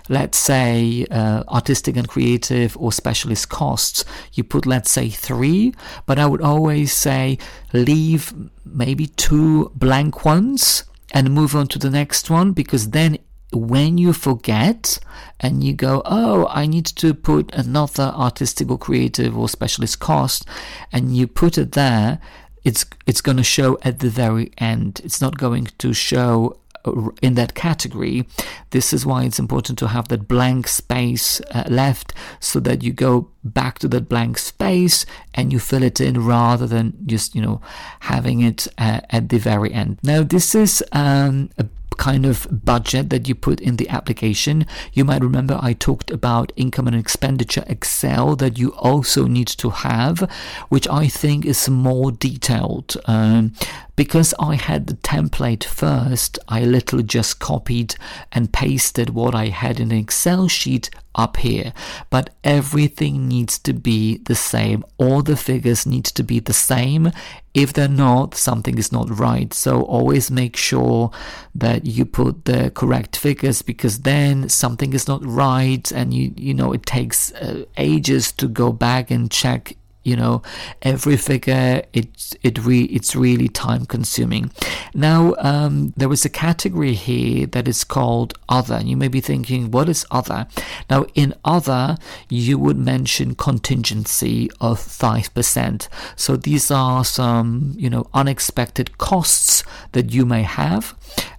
let's 0.08 0.38
say 0.38 1.06
uh, 1.10 1.42
artistic 1.48 1.96
and 1.96 2.08
creative 2.08 2.76
or 2.76 2.92
specialist 2.92 3.48
costs 3.48 4.04
you 4.34 4.44
put 4.44 4.66
let's 4.66 4.90
say 4.90 5.08
three 5.08 5.74
but 6.06 6.18
i 6.18 6.26
would 6.26 6.42
always 6.42 6.92
say 6.92 7.38
leave 7.72 8.32
maybe 8.64 9.06
two 9.06 9.70
blank 9.74 10.24
ones 10.24 10.84
and 11.12 11.30
move 11.32 11.54
on 11.56 11.66
to 11.66 11.78
the 11.78 11.90
next 11.90 12.28
one 12.28 12.52
because 12.52 12.90
then 12.90 13.18
when 13.54 13.98
you 13.98 14.12
forget 14.12 14.98
and 15.40 15.62
you 15.62 15.72
go, 15.72 16.02
oh, 16.04 16.46
I 16.48 16.66
need 16.66 16.86
to 16.86 17.14
put 17.14 17.52
another 17.54 18.12
artistic 18.16 18.70
or 18.70 18.78
creative 18.78 19.36
or 19.36 19.48
specialist 19.48 20.00
cost, 20.00 20.46
and 20.92 21.16
you 21.16 21.26
put 21.26 21.58
it 21.58 21.72
there, 21.72 22.20
it's 22.64 22.84
it's 23.06 23.20
going 23.20 23.36
to 23.36 23.44
show 23.44 23.78
at 23.82 23.98
the 24.00 24.10
very 24.10 24.52
end. 24.58 25.00
It's 25.04 25.20
not 25.20 25.38
going 25.38 25.68
to 25.78 25.92
show 25.92 26.58
uh, 26.84 27.08
in 27.22 27.34
that 27.34 27.54
category. 27.54 28.26
This 28.70 28.92
is 28.92 29.06
why 29.06 29.24
it's 29.24 29.38
important 29.38 29.78
to 29.78 29.88
have 29.88 30.08
that 30.08 30.28
blank 30.28 30.68
space 30.68 31.40
uh, 31.50 31.64
left 31.68 32.12
so 32.40 32.60
that 32.60 32.82
you 32.82 32.92
go 32.92 33.28
back 33.42 33.78
to 33.80 33.88
that 33.88 34.08
blank 34.08 34.38
space 34.38 35.06
and 35.34 35.52
you 35.52 35.58
fill 35.58 35.82
it 35.82 36.00
in 36.00 36.26
rather 36.26 36.66
than 36.66 36.94
just, 37.06 37.34
you 37.34 37.42
know, 37.42 37.60
having 38.00 38.40
it 38.40 38.66
uh, 38.78 39.00
at 39.10 39.28
the 39.28 39.38
very 39.38 39.72
end. 39.72 39.98
Now, 40.02 40.22
this 40.22 40.54
is 40.54 40.82
um, 40.92 41.50
a 41.58 41.66
kind 41.96 42.26
of 42.26 42.46
budget 42.64 43.10
that 43.10 43.28
you 43.28 43.34
put 43.34 43.60
in 43.60 43.76
the 43.76 43.88
application. 43.88 44.66
You 44.92 45.04
might 45.04 45.22
remember 45.22 45.58
I 45.60 45.72
talked 45.72 46.10
about 46.10 46.52
income 46.56 46.86
and 46.86 46.96
expenditure 46.96 47.64
Excel 47.66 48.36
that 48.36 48.58
you 48.58 48.72
also 48.74 49.26
need 49.26 49.48
to 49.48 49.70
have, 49.70 50.30
which 50.68 50.88
I 50.88 51.08
think 51.08 51.44
is 51.44 51.68
more 51.68 52.12
detailed. 52.12 52.96
Um, 53.06 53.52
because 53.96 54.34
I 54.40 54.56
had 54.56 54.86
the 54.86 54.94
template 54.94 55.64
first, 55.64 56.38
I 56.48 56.64
literally 56.64 57.04
just 57.04 57.38
copied 57.38 57.94
and 58.32 58.52
pasted 58.52 59.10
what 59.10 59.34
I 59.34 59.46
had 59.46 59.78
in 59.78 59.92
an 59.92 59.98
Excel 59.98 60.48
sheet 60.48 60.90
up 61.14 61.36
here, 61.36 61.72
but 62.10 62.30
everything 62.42 63.28
needs 63.28 63.58
to 63.60 63.72
be 63.72 64.18
the 64.18 64.34
same. 64.34 64.84
All 64.98 65.22
the 65.22 65.36
figures 65.36 65.86
need 65.86 66.04
to 66.06 66.24
be 66.24 66.40
the 66.40 66.52
same. 66.52 67.12
If 67.54 67.72
they're 67.72 67.86
not, 67.88 68.34
something 68.34 68.78
is 68.78 68.90
not 68.90 69.16
right. 69.16 69.54
So 69.54 69.82
always 69.82 70.28
make 70.28 70.56
sure 70.56 71.12
that 71.54 71.86
you 71.86 72.04
put 72.04 72.46
the 72.46 72.72
correct 72.74 73.16
figures 73.16 73.62
because 73.62 74.00
then 74.00 74.48
something 74.48 74.92
is 74.92 75.06
not 75.06 75.24
right 75.24 75.90
and 75.92 76.12
you 76.12 76.34
you 76.36 76.52
know 76.52 76.72
it 76.72 76.84
takes 76.84 77.32
uh, 77.34 77.64
ages 77.76 78.32
to 78.32 78.48
go 78.48 78.72
back 78.72 79.10
and 79.10 79.30
check 79.30 79.76
you 80.04 80.16
know 80.16 80.42
every 80.82 81.16
figure 81.16 81.82
it's 81.92 82.34
it 82.42 82.58
re, 82.64 82.82
it's 82.84 83.16
really 83.16 83.48
time 83.48 83.86
consuming. 83.86 84.50
Now 84.94 85.34
um, 85.38 85.92
there 85.96 86.12
is 86.12 86.24
a 86.24 86.28
category 86.28 86.94
here 86.94 87.46
that 87.46 87.66
is 87.66 87.84
called 87.84 88.38
other 88.48 88.76
and 88.76 88.88
you 88.88 88.96
may 88.96 89.08
be 89.08 89.20
thinking 89.20 89.70
what 89.70 89.88
is 89.88 90.06
other? 90.10 90.46
Now 90.88 91.06
in 91.14 91.34
other 91.44 91.96
you 92.28 92.58
would 92.58 92.78
mention 92.78 93.34
contingency 93.34 94.50
of 94.60 94.78
5% 94.78 95.88
so 96.16 96.36
these 96.36 96.70
are 96.70 97.04
some 97.04 97.74
you 97.76 97.90
know 97.90 98.06
unexpected 98.14 98.98
costs 98.98 99.64
that 99.92 100.12
you 100.12 100.26
may 100.26 100.42
have 100.42 100.94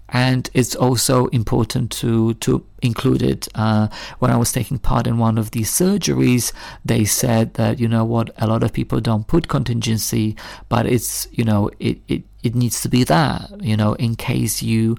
and 0.09 0.49
it's 0.53 0.75
also 0.75 1.27
important 1.27 1.91
to 1.91 2.33
to 2.35 2.63
include 2.81 3.21
it. 3.21 3.47
Uh, 3.55 3.87
when 4.19 4.31
I 4.31 4.37
was 4.37 4.51
taking 4.51 4.77
part 4.77 5.07
in 5.07 5.17
one 5.17 5.37
of 5.37 5.51
these 5.51 5.71
surgeries, 5.71 6.51
they 6.83 7.05
said 7.05 7.55
that 7.55 7.79
you 7.79 7.87
know 7.87 8.05
what, 8.05 8.29
a 8.37 8.47
lot 8.47 8.63
of 8.63 8.73
people 8.73 8.99
don't 9.01 9.27
put 9.27 9.47
contingency, 9.47 10.35
but 10.69 10.85
it's 10.85 11.27
you 11.31 11.43
know 11.43 11.69
it 11.79 11.99
it 12.07 12.23
it 12.43 12.53
needs 12.53 12.81
to 12.81 12.89
be 12.89 13.03
there, 13.03 13.47
you 13.59 13.75
know, 13.75 13.93
in 13.93 14.15
case 14.15 14.61
you 14.61 14.97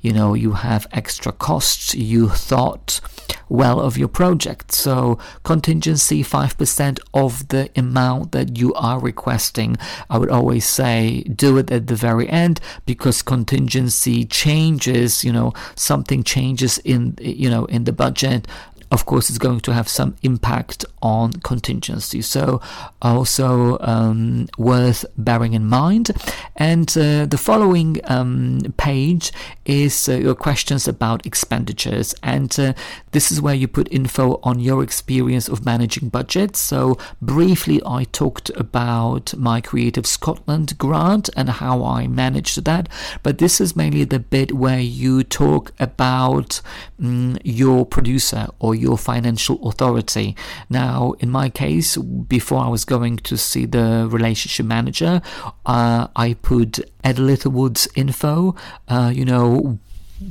you 0.00 0.12
know 0.12 0.34
you 0.34 0.52
have 0.52 0.86
extra 0.92 1.32
costs 1.32 1.94
you 1.94 2.28
thought 2.28 3.00
well 3.48 3.80
of 3.80 3.96
your 3.96 4.08
project. 4.08 4.72
So 4.72 5.18
contingency 5.42 6.22
5% 6.22 6.98
of 7.14 7.48
the 7.48 7.70
amount 7.76 8.32
that 8.32 8.58
you 8.58 8.74
are 8.74 9.00
requesting 9.00 9.76
i 10.10 10.18
would 10.18 10.30
always 10.30 10.66
say 10.66 11.22
do 11.22 11.58
it 11.58 11.70
at 11.70 11.86
the 11.86 11.94
very 11.94 12.28
end 12.28 12.60
because 12.86 13.22
contingency 13.22 14.24
changes 14.24 15.24
you 15.24 15.32
know 15.32 15.52
something 15.74 16.22
changes 16.22 16.78
in 16.78 17.16
you 17.20 17.50
know 17.50 17.64
in 17.66 17.84
the 17.84 17.92
budget 17.92 18.46
of 18.90 19.04
course, 19.04 19.28
it's 19.28 19.38
going 19.38 19.60
to 19.60 19.72
have 19.74 19.88
some 19.88 20.16
impact 20.22 20.84
on 21.02 21.32
contingency. 21.32 22.22
So, 22.22 22.60
also 23.02 23.78
um, 23.80 24.48
worth 24.56 25.04
bearing 25.16 25.54
in 25.54 25.66
mind. 25.66 26.10
And 26.56 26.88
uh, 26.96 27.26
the 27.26 27.38
following 27.38 28.00
um, 28.04 28.60
page 28.76 29.32
is 29.64 30.08
uh, 30.08 30.12
your 30.12 30.34
questions 30.34 30.88
about 30.88 31.26
expenditures. 31.26 32.14
And 32.22 32.58
uh, 32.58 32.72
this 33.12 33.30
is 33.30 33.40
where 33.40 33.54
you 33.54 33.68
put 33.68 33.92
info 33.92 34.40
on 34.42 34.58
your 34.58 34.82
experience 34.82 35.48
of 35.48 35.66
managing 35.66 36.08
budgets. 36.08 36.58
So, 36.58 36.96
briefly, 37.20 37.82
I 37.84 38.04
talked 38.04 38.50
about 38.56 39.36
my 39.36 39.60
Creative 39.60 40.06
Scotland 40.06 40.78
grant 40.78 41.28
and 41.36 41.50
how 41.50 41.84
I 41.84 42.06
managed 42.06 42.64
that. 42.64 42.88
But 43.22 43.38
this 43.38 43.60
is 43.60 43.76
mainly 43.76 44.04
the 44.04 44.18
bit 44.18 44.52
where 44.52 44.80
you 44.80 45.24
talk 45.24 45.72
about 45.78 46.62
um, 47.02 47.36
your 47.44 47.84
producer 47.84 48.48
or 48.58 48.77
your 48.78 48.98
financial 48.98 49.68
authority. 49.68 50.36
Now, 50.70 51.14
in 51.18 51.30
my 51.30 51.48
case, 51.48 51.96
before 51.96 52.60
I 52.60 52.68
was 52.68 52.84
going 52.84 53.16
to 53.18 53.36
see 53.36 53.66
the 53.66 54.08
relationship 54.10 54.66
manager, 54.66 55.20
uh, 55.66 56.08
I 56.16 56.34
put 56.34 56.80
Ed 57.04 57.18
Littlewood's 57.18 57.88
info, 57.94 58.54
uh, 58.88 59.10
you 59.14 59.24
know, 59.24 59.78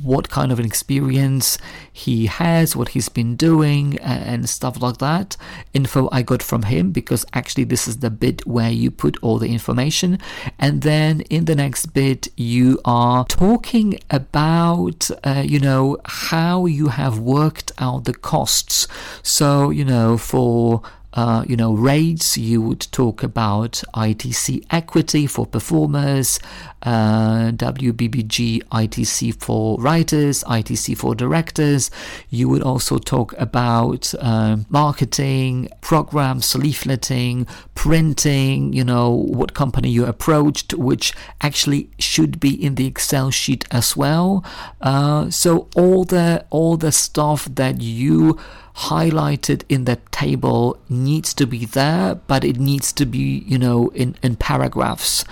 what 0.02 0.28
kind 0.28 0.52
of 0.52 0.58
an 0.58 0.64
experience 0.64 1.58
he 1.92 2.26
has, 2.26 2.76
what 2.76 2.88
he's 2.90 3.08
been 3.08 3.36
doing, 3.36 3.98
and 3.98 4.48
stuff 4.48 4.80
like 4.80 4.98
that. 4.98 5.36
Info 5.74 6.08
I 6.12 6.22
got 6.22 6.42
from 6.42 6.62
him 6.64 6.92
because 6.92 7.24
actually 7.32 7.64
this 7.64 7.88
is 7.88 7.98
the 7.98 8.10
bit 8.10 8.46
where 8.46 8.70
you 8.70 8.90
put 8.90 9.16
all 9.22 9.38
the 9.38 9.52
information. 9.52 10.18
And 10.58 10.82
then 10.82 11.22
in 11.22 11.46
the 11.46 11.54
next 11.54 11.86
bit, 11.86 12.28
you 12.36 12.80
are 12.84 13.24
talking 13.24 13.98
about, 14.10 15.10
uh, 15.24 15.42
you 15.46 15.60
know, 15.60 15.98
how 16.04 16.66
you 16.66 16.88
have 16.88 17.18
worked 17.18 17.72
out 17.78 18.04
the 18.04 18.14
costs. 18.14 18.86
So, 19.22 19.70
you 19.70 19.84
know, 19.84 20.18
for 20.18 20.82
uh, 21.14 21.42
you 21.48 21.56
know, 21.56 21.72
rates, 21.72 22.36
you 22.36 22.60
would 22.60 22.80
talk 22.92 23.22
about 23.22 23.82
ITC 23.94 24.64
equity 24.70 25.26
for 25.26 25.46
performers, 25.46 26.38
uh, 26.82 27.50
WGGB 27.52 28.62
ITC 28.64 29.40
for 29.42 29.80
writers, 29.80 30.44
ITC 30.44 30.96
for 30.96 31.14
directors. 31.14 31.90
You 32.28 32.48
would 32.50 32.62
also 32.62 32.98
talk 32.98 33.32
about 33.38 34.12
uh, 34.20 34.58
marketing, 34.68 35.70
programs, 35.80 36.52
leafleting, 36.52 37.48
printing, 37.74 38.74
you 38.74 38.84
know, 38.84 39.10
what 39.10 39.54
company 39.54 39.88
you 39.88 40.04
approached, 40.04 40.74
which 40.74 41.14
actually 41.40 41.90
should 41.98 42.38
be 42.38 42.52
in 42.62 42.74
the 42.74 42.86
Excel 42.86 43.30
sheet 43.30 43.64
as 43.70 43.96
well. 43.96 44.44
Uh, 44.82 45.30
so 45.30 45.68
all 45.74 46.04
the 46.04 46.44
all 46.50 46.76
the 46.76 46.92
stuff 46.92 47.46
that 47.46 47.80
you 47.80 48.38
highlighted 48.78 49.64
in 49.68 49.84
that 49.84 50.10
table 50.12 50.78
needs 50.88 51.34
to 51.34 51.46
be 51.46 51.64
there, 51.66 52.14
but 52.26 52.44
it 52.44 52.58
needs 52.58 52.92
to 52.92 53.04
be, 53.04 53.42
you 53.46 53.58
know, 53.58 53.88
in, 53.88 54.14
in 54.22 54.36
paragraphs. 54.36 55.24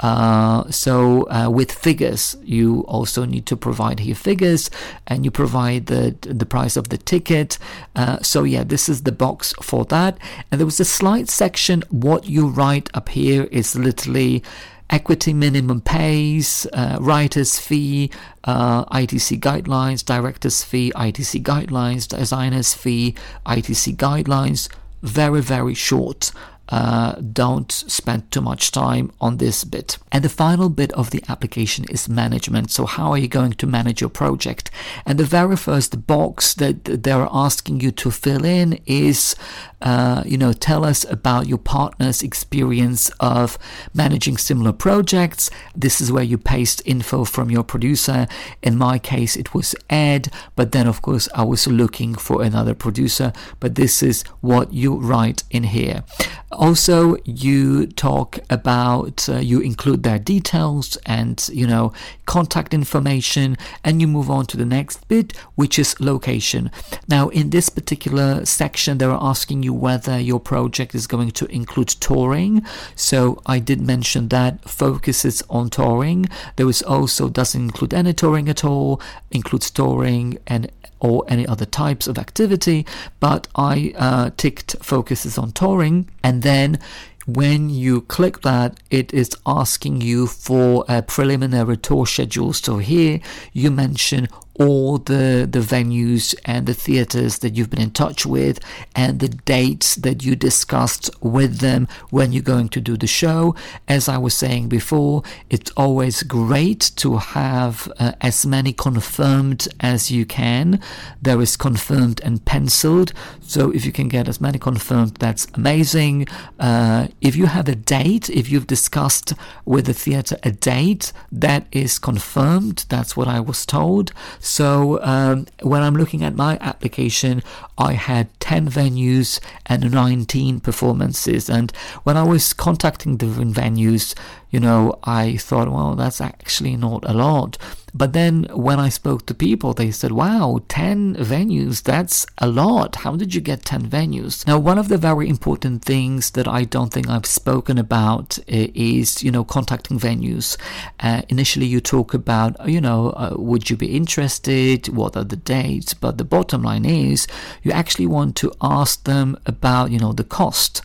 Uh, 0.00 0.68
so 0.70 1.28
uh, 1.30 1.48
with 1.48 1.70
figures, 1.70 2.36
you 2.42 2.80
also 2.88 3.24
need 3.24 3.46
to 3.46 3.56
provide 3.56 4.00
here 4.00 4.14
figures, 4.14 4.70
and 5.06 5.24
you 5.24 5.30
provide 5.30 5.86
the 5.86 6.16
the 6.22 6.44
price 6.44 6.76
of 6.76 6.88
the 6.88 6.98
ticket. 6.98 7.58
Uh, 7.94 8.18
so 8.20 8.42
yeah, 8.42 8.64
this 8.64 8.88
is 8.88 9.02
the 9.02 9.12
box 9.12 9.54
for 9.62 9.84
that. 9.84 10.18
And 10.50 10.58
there 10.58 10.66
was 10.66 10.80
a 10.80 10.84
slide 10.84 11.28
section. 11.30 11.84
What 11.90 12.26
you 12.26 12.48
write 12.48 12.90
up 12.92 13.08
here 13.08 13.44
is 13.52 13.76
literally 13.76 14.42
equity 14.90 15.32
minimum 15.32 15.80
pays, 15.80 16.66
uh, 16.72 16.98
writer's 17.00 17.58
fee, 17.58 18.10
uh, 18.44 18.84
ITC 18.86 19.40
guidelines, 19.40 20.04
director's 20.04 20.62
fee, 20.62 20.92
ITC 20.94 21.42
guidelines, 21.42 22.06
designer's 22.08 22.74
fee, 22.74 23.14
ITC 23.46 23.96
guidelines. 23.96 24.68
Very, 25.02 25.42
very 25.42 25.74
short 25.74 26.32
uh, 26.68 27.12
don't 27.20 27.70
spend 27.70 28.30
too 28.30 28.40
much 28.40 28.70
time 28.70 29.12
on 29.20 29.36
this 29.36 29.64
bit. 29.64 29.98
And 30.10 30.24
the 30.24 30.28
final 30.28 30.68
bit 30.68 30.92
of 30.92 31.10
the 31.10 31.22
application 31.28 31.84
is 31.90 32.08
management. 32.08 32.70
So, 32.70 32.86
how 32.86 33.10
are 33.10 33.18
you 33.18 33.28
going 33.28 33.52
to 33.54 33.66
manage 33.66 34.00
your 34.00 34.10
project? 34.10 34.70
And 35.04 35.18
the 35.18 35.24
very 35.24 35.56
first 35.56 36.06
box 36.06 36.54
that 36.54 36.84
they're 36.84 37.28
asking 37.30 37.80
you 37.80 37.90
to 37.92 38.10
fill 38.10 38.44
in 38.44 38.80
is, 38.86 39.36
uh, 39.82 40.22
you 40.24 40.38
know, 40.38 40.52
tell 40.52 40.84
us 40.84 41.04
about 41.10 41.46
your 41.46 41.58
partner's 41.58 42.22
experience 42.22 43.10
of 43.20 43.58
managing 43.92 44.38
similar 44.38 44.72
projects. 44.72 45.50
This 45.76 46.00
is 46.00 46.10
where 46.10 46.24
you 46.24 46.38
paste 46.38 46.80
info 46.86 47.24
from 47.24 47.50
your 47.50 47.64
producer. 47.64 48.26
In 48.62 48.78
my 48.78 48.98
case, 48.98 49.36
it 49.36 49.52
was 49.52 49.74
Ed, 49.90 50.30
but 50.56 50.72
then, 50.72 50.86
of 50.86 51.02
course, 51.02 51.28
I 51.34 51.44
was 51.44 51.66
looking 51.66 52.14
for 52.14 52.42
another 52.42 52.74
producer. 52.74 53.32
But 53.60 53.74
this 53.74 54.02
is 54.02 54.22
what 54.40 54.72
you 54.72 54.96
write 54.96 55.42
in 55.50 55.64
here. 55.64 56.04
Also, 56.54 57.16
you 57.24 57.86
talk 57.86 58.38
about, 58.48 59.28
uh, 59.28 59.36
you 59.36 59.60
include 59.60 60.02
their 60.02 60.18
details 60.18 60.96
and, 61.04 61.48
you 61.52 61.66
know, 61.66 61.92
contact 62.26 62.72
information, 62.72 63.56
and 63.82 64.00
you 64.00 64.08
move 64.08 64.30
on 64.30 64.46
to 64.46 64.56
the 64.56 64.64
next 64.64 65.06
bit, 65.08 65.36
which 65.54 65.78
is 65.78 65.98
location. 66.00 66.70
Now, 67.08 67.28
in 67.28 67.50
this 67.50 67.68
particular 67.68 68.44
section, 68.44 68.98
they're 68.98 69.10
asking 69.10 69.62
you 69.62 69.72
whether 69.72 70.18
your 70.18 70.40
project 70.40 70.94
is 70.94 71.06
going 71.06 71.32
to 71.32 71.46
include 71.46 71.88
touring. 71.88 72.62
So 72.94 73.42
I 73.46 73.58
did 73.58 73.80
mention 73.80 74.28
that 74.28 74.68
focuses 74.68 75.42
on 75.50 75.70
touring. 75.70 76.26
There 76.56 76.68
is 76.68 76.82
also 76.82 77.28
doesn't 77.28 77.60
include 77.60 77.94
any 77.94 78.12
touring 78.12 78.48
at 78.48 78.64
all, 78.64 79.00
includes 79.30 79.70
touring 79.70 80.38
and 80.46 80.70
or 81.00 81.24
any 81.28 81.46
other 81.46 81.66
types 81.66 82.06
of 82.06 82.18
activity, 82.18 82.86
but 83.20 83.48
I 83.54 83.92
uh, 83.96 84.30
ticked 84.36 84.76
focuses 84.82 85.38
on 85.38 85.52
touring 85.52 86.08
and 86.22 86.42
then 86.42 86.78
when 87.26 87.70
you 87.70 88.02
click 88.02 88.42
that, 88.42 88.78
it 88.90 89.12
is 89.14 89.30
asking 89.46 90.02
you 90.02 90.26
for 90.26 90.84
a 90.88 91.00
preliminary 91.00 91.78
tour 91.78 92.06
schedule. 92.06 92.52
So 92.52 92.78
here 92.78 93.20
you 93.52 93.70
mention 93.70 94.28
all 94.58 94.98
the 94.98 95.48
the 95.50 95.58
venues 95.58 96.34
and 96.44 96.66
the 96.66 96.74
theaters 96.74 97.38
that 97.38 97.54
you've 97.54 97.70
been 97.70 97.80
in 97.80 97.90
touch 97.90 98.24
with 98.24 98.60
and 98.94 99.20
the 99.20 99.28
dates 99.28 99.96
that 99.96 100.24
you 100.24 100.36
discussed 100.36 101.10
with 101.20 101.58
them 101.58 101.88
when 102.10 102.32
you're 102.32 102.42
going 102.42 102.68
to 102.68 102.80
do 102.80 102.96
the 102.96 103.06
show. 103.06 103.54
As 103.88 104.08
i 104.08 104.16
was 104.16 104.34
saying 104.34 104.68
before 104.68 105.22
it's 105.50 105.70
always 105.76 106.22
great 106.22 106.92
to 106.96 107.16
have 107.18 107.90
uh, 107.98 108.12
as 108.20 108.46
many 108.46 108.72
confirmed 108.72 109.66
as 109.80 110.10
you 110.10 110.24
can. 110.24 110.80
There 111.20 111.40
is 111.40 111.56
confirmed 111.56 112.20
and 112.22 112.44
penciled. 112.44 113.12
So 113.40 113.70
if 113.70 113.84
you 113.84 113.92
can 113.92 114.08
get 114.08 114.28
as 114.28 114.40
many 114.40 114.58
confirmed 114.58 115.16
that's 115.16 115.46
amazing. 115.54 116.26
Uh, 116.58 117.08
if 117.20 117.36
you 117.36 117.46
have 117.46 117.68
a 117.68 117.74
date 117.74 118.30
if 118.30 118.50
you've 118.50 118.66
discussed 118.66 119.32
with 119.64 119.86
the 119.86 119.94
theater 119.94 120.36
a 120.42 120.50
date 120.50 121.12
that 121.32 121.66
is 121.72 121.98
confirmed 121.98 122.84
that's 122.88 123.16
what 123.16 123.28
i 123.28 123.40
was 123.40 123.66
told 123.66 124.12
so 124.44 125.02
um, 125.02 125.46
when 125.62 125.82
I'm 125.82 125.96
looking 125.96 126.22
at 126.22 126.34
my 126.34 126.58
application, 126.60 127.42
I 127.78 127.94
had 127.94 128.28
10 128.40 128.68
venues 128.68 129.40
and 129.64 129.90
19 129.90 130.60
performances. 130.60 131.48
And 131.48 131.72
when 132.02 132.18
I 132.18 132.24
was 132.24 132.52
contacting 132.52 133.16
the 133.16 133.26
venues, 133.26 134.14
you 134.54 134.60
know, 134.60 134.96
I 135.02 135.36
thought, 135.36 135.68
well, 135.68 135.96
that's 135.96 136.20
actually 136.20 136.76
not 136.76 137.04
a 137.10 137.12
lot. 137.12 137.58
But 137.92 138.12
then 138.12 138.44
when 138.52 138.78
I 138.78 138.88
spoke 138.88 139.26
to 139.26 139.34
people, 139.34 139.74
they 139.74 139.90
said, 139.90 140.12
wow, 140.12 140.60
10 140.68 141.16
venues, 141.16 141.82
that's 141.82 142.24
a 142.38 142.46
lot. 142.46 142.94
How 143.02 143.16
did 143.16 143.34
you 143.34 143.40
get 143.40 143.64
10 143.64 143.90
venues? 143.90 144.46
Now, 144.46 144.60
one 144.60 144.78
of 144.78 144.86
the 144.86 144.96
very 144.96 145.28
important 145.28 145.84
things 145.84 146.30
that 146.32 146.46
I 146.46 146.62
don't 146.62 146.92
think 146.92 147.08
I've 147.08 147.26
spoken 147.26 147.78
about 147.78 148.38
is, 148.46 149.24
you 149.24 149.32
know, 149.32 149.42
contacting 149.42 149.98
venues. 149.98 150.56
Uh, 151.00 151.22
initially, 151.28 151.66
you 151.66 151.80
talk 151.80 152.14
about, 152.14 152.68
you 152.68 152.80
know, 152.80 153.10
uh, 153.10 153.34
would 153.36 153.70
you 153.70 153.76
be 153.76 153.96
interested? 153.96 154.86
What 154.86 155.16
are 155.16 155.24
the 155.24 155.34
dates? 155.34 155.94
But 155.94 156.18
the 156.18 156.24
bottom 156.24 156.62
line 156.62 156.84
is, 156.84 157.26
you 157.64 157.72
actually 157.72 158.06
want 158.06 158.36
to 158.36 158.52
ask 158.62 159.02
them 159.02 159.36
about, 159.46 159.90
you 159.90 159.98
know, 159.98 160.12
the 160.12 160.22
cost. 160.22 160.80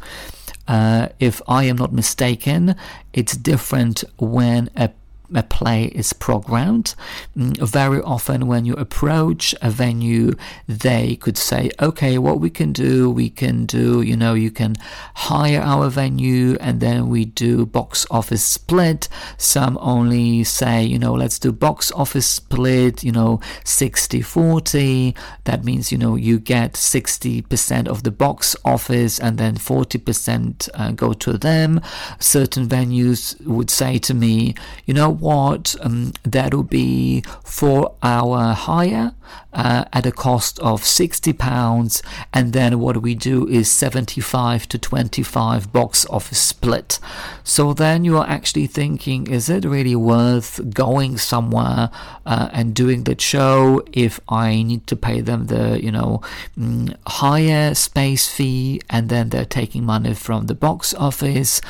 Uh, 0.69 1.09
if 1.19 1.41
I 1.47 1.63
am 1.63 1.77
not 1.77 1.91
mistaken, 1.91 2.75
it's 3.11 3.35
different 3.35 4.03
when 4.19 4.69
a 4.75 4.91
a 5.33 5.43
play 5.43 5.85
is 5.85 6.13
programmed. 6.13 6.95
Mm, 7.37 7.57
very 7.67 8.01
often, 8.01 8.47
when 8.47 8.65
you 8.65 8.73
approach 8.73 9.53
a 9.61 9.69
venue, 9.69 10.33
they 10.67 11.15
could 11.15 11.37
say, 11.37 11.71
okay, 11.81 12.17
what 12.17 12.39
we 12.39 12.49
can 12.49 12.73
do, 12.73 13.09
we 13.09 13.29
can 13.29 13.65
do, 13.65 14.01
you 14.01 14.17
know, 14.17 14.33
you 14.33 14.51
can 14.51 14.75
hire 15.15 15.61
our 15.61 15.89
venue 15.89 16.57
and 16.59 16.79
then 16.79 17.09
we 17.09 17.25
do 17.25 17.65
box 17.65 18.05
office 18.09 18.43
split. 18.43 19.07
Some 19.37 19.77
only 19.81 20.43
say, 20.43 20.83
you 20.83 20.99
know, 20.99 21.13
let's 21.13 21.39
do 21.39 21.51
box 21.51 21.91
office 21.91 22.27
split, 22.27 23.03
you 23.03 23.11
know, 23.11 23.39
60 23.63 24.21
40. 24.21 25.15
That 25.45 25.63
means, 25.63 25.91
you 25.91 25.97
know, 25.97 26.15
you 26.15 26.39
get 26.39 26.73
60% 26.73 27.87
of 27.87 28.03
the 28.03 28.11
box 28.11 28.55
office 28.65 29.19
and 29.19 29.37
then 29.37 29.55
40% 29.55 30.69
uh, 30.73 30.91
go 30.91 31.13
to 31.13 31.37
them. 31.37 31.81
Certain 32.19 32.67
venues 32.67 33.39
would 33.45 33.69
say 33.69 33.97
to 33.99 34.13
me, 34.13 34.55
you 34.85 34.93
know 34.93 35.18
what, 35.19 35.75
um, 35.81 36.13
that'll 36.23 36.63
be 36.63 37.23
for 37.43 37.95
our 38.01 38.53
hire 38.53 39.13
uh, 39.53 39.85
at 39.91 40.05
a 40.05 40.11
cost 40.11 40.59
of 40.59 40.83
60 40.85 41.33
pounds. 41.33 42.03
And 42.33 42.53
then 42.53 42.79
what 42.79 43.01
we 43.01 43.15
do 43.15 43.47
is 43.47 43.69
75 43.71 44.67
to 44.69 44.77
25 44.77 45.71
box 45.73 46.05
office 46.07 46.39
split. 46.39 46.99
So 47.43 47.73
then 47.73 48.03
you 48.05 48.17
are 48.17 48.27
actually 48.27 48.67
thinking 48.67 49.27
is 49.27 49.49
it 49.49 49.65
really 49.65 49.95
worth 49.95 50.73
going 50.73 51.17
somewhere 51.17 51.89
uh, 52.25 52.49
and 52.51 52.75
doing 52.75 53.03
the 53.03 53.19
show 53.19 53.83
if 53.91 54.19
i 54.29 54.61
need 54.61 54.85
to 54.87 54.95
pay 54.95 55.19
them 55.21 55.47
the 55.47 55.81
you 55.83 55.91
know 55.91 56.21
mm, 56.57 56.95
higher 57.07 57.73
space 57.73 58.27
fee 58.27 58.81
and 58.89 59.09
then 59.09 59.29
they're 59.29 59.45
taking 59.45 59.83
money 59.83 60.13
from 60.13 60.45
the 60.45 60.55
box 60.55 60.93
office? 60.93 61.61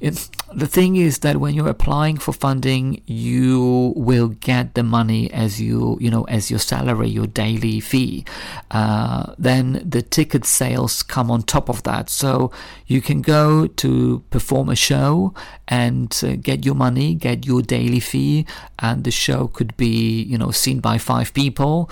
It, 0.00 0.28
the 0.56 0.66
thing 0.66 0.96
is 0.96 1.18
that 1.18 1.36
when 1.36 1.52
you're 1.54 1.68
applying 1.68 2.16
for 2.16 2.32
funding, 2.32 3.02
you 3.04 3.92
will 3.94 4.28
get 4.28 4.72
the 4.72 4.82
money 4.82 5.30
as 5.30 5.60
you, 5.60 5.98
you 6.00 6.10
know, 6.10 6.24
as 6.24 6.50
your 6.50 6.58
salary, 6.58 7.10
your 7.10 7.26
daily 7.26 7.78
fee. 7.78 8.24
Uh, 8.70 9.34
then 9.36 9.82
the 9.84 10.00
ticket 10.00 10.46
sales 10.46 11.02
come 11.02 11.30
on 11.30 11.42
top 11.42 11.68
of 11.68 11.82
that. 11.82 12.08
So 12.08 12.50
you 12.86 13.02
can 13.02 13.20
go 13.20 13.66
to 13.66 14.24
perform 14.30 14.70
a 14.70 14.76
show 14.76 15.34
and 15.68 16.18
uh, 16.24 16.36
get 16.36 16.64
your 16.64 16.74
money, 16.74 17.14
get 17.14 17.44
your 17.44 17.60
daily 17.60 18.00
fee, 18.00 18.46
and 18.78 19.04
the 19.04 19.10
show 19.10 19.48
could 19.48 19.76
be, 19.76 20.22
you 20.22 20.38
know, 20.38 20.52
seen 20.52 20.80
by 20.80 20.96
five 20.96 21.34
people 21.34 21.90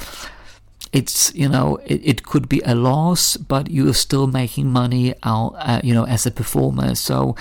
it's 0.92 1.35
you 1.35 1.48
know 1.48 1.77
it, 1.87 2.00
it 2.05 2.22
could 2.22 2.48
be 2.48 2.62
a 2.64 2.74
loss 2.74 3.37
but 3.37 3.68
you're 3.68 3.92
still 3.92 4.29
making 4.29 4.70
money 4.70 5.12
out 5.24 5.53
uh, 5.59 5.81
you 5.83 5.92
know 5.92 6.07
as 6.07 6.24
a 6.24 6.31
performer 6.31 6.94
so 6.94 7.35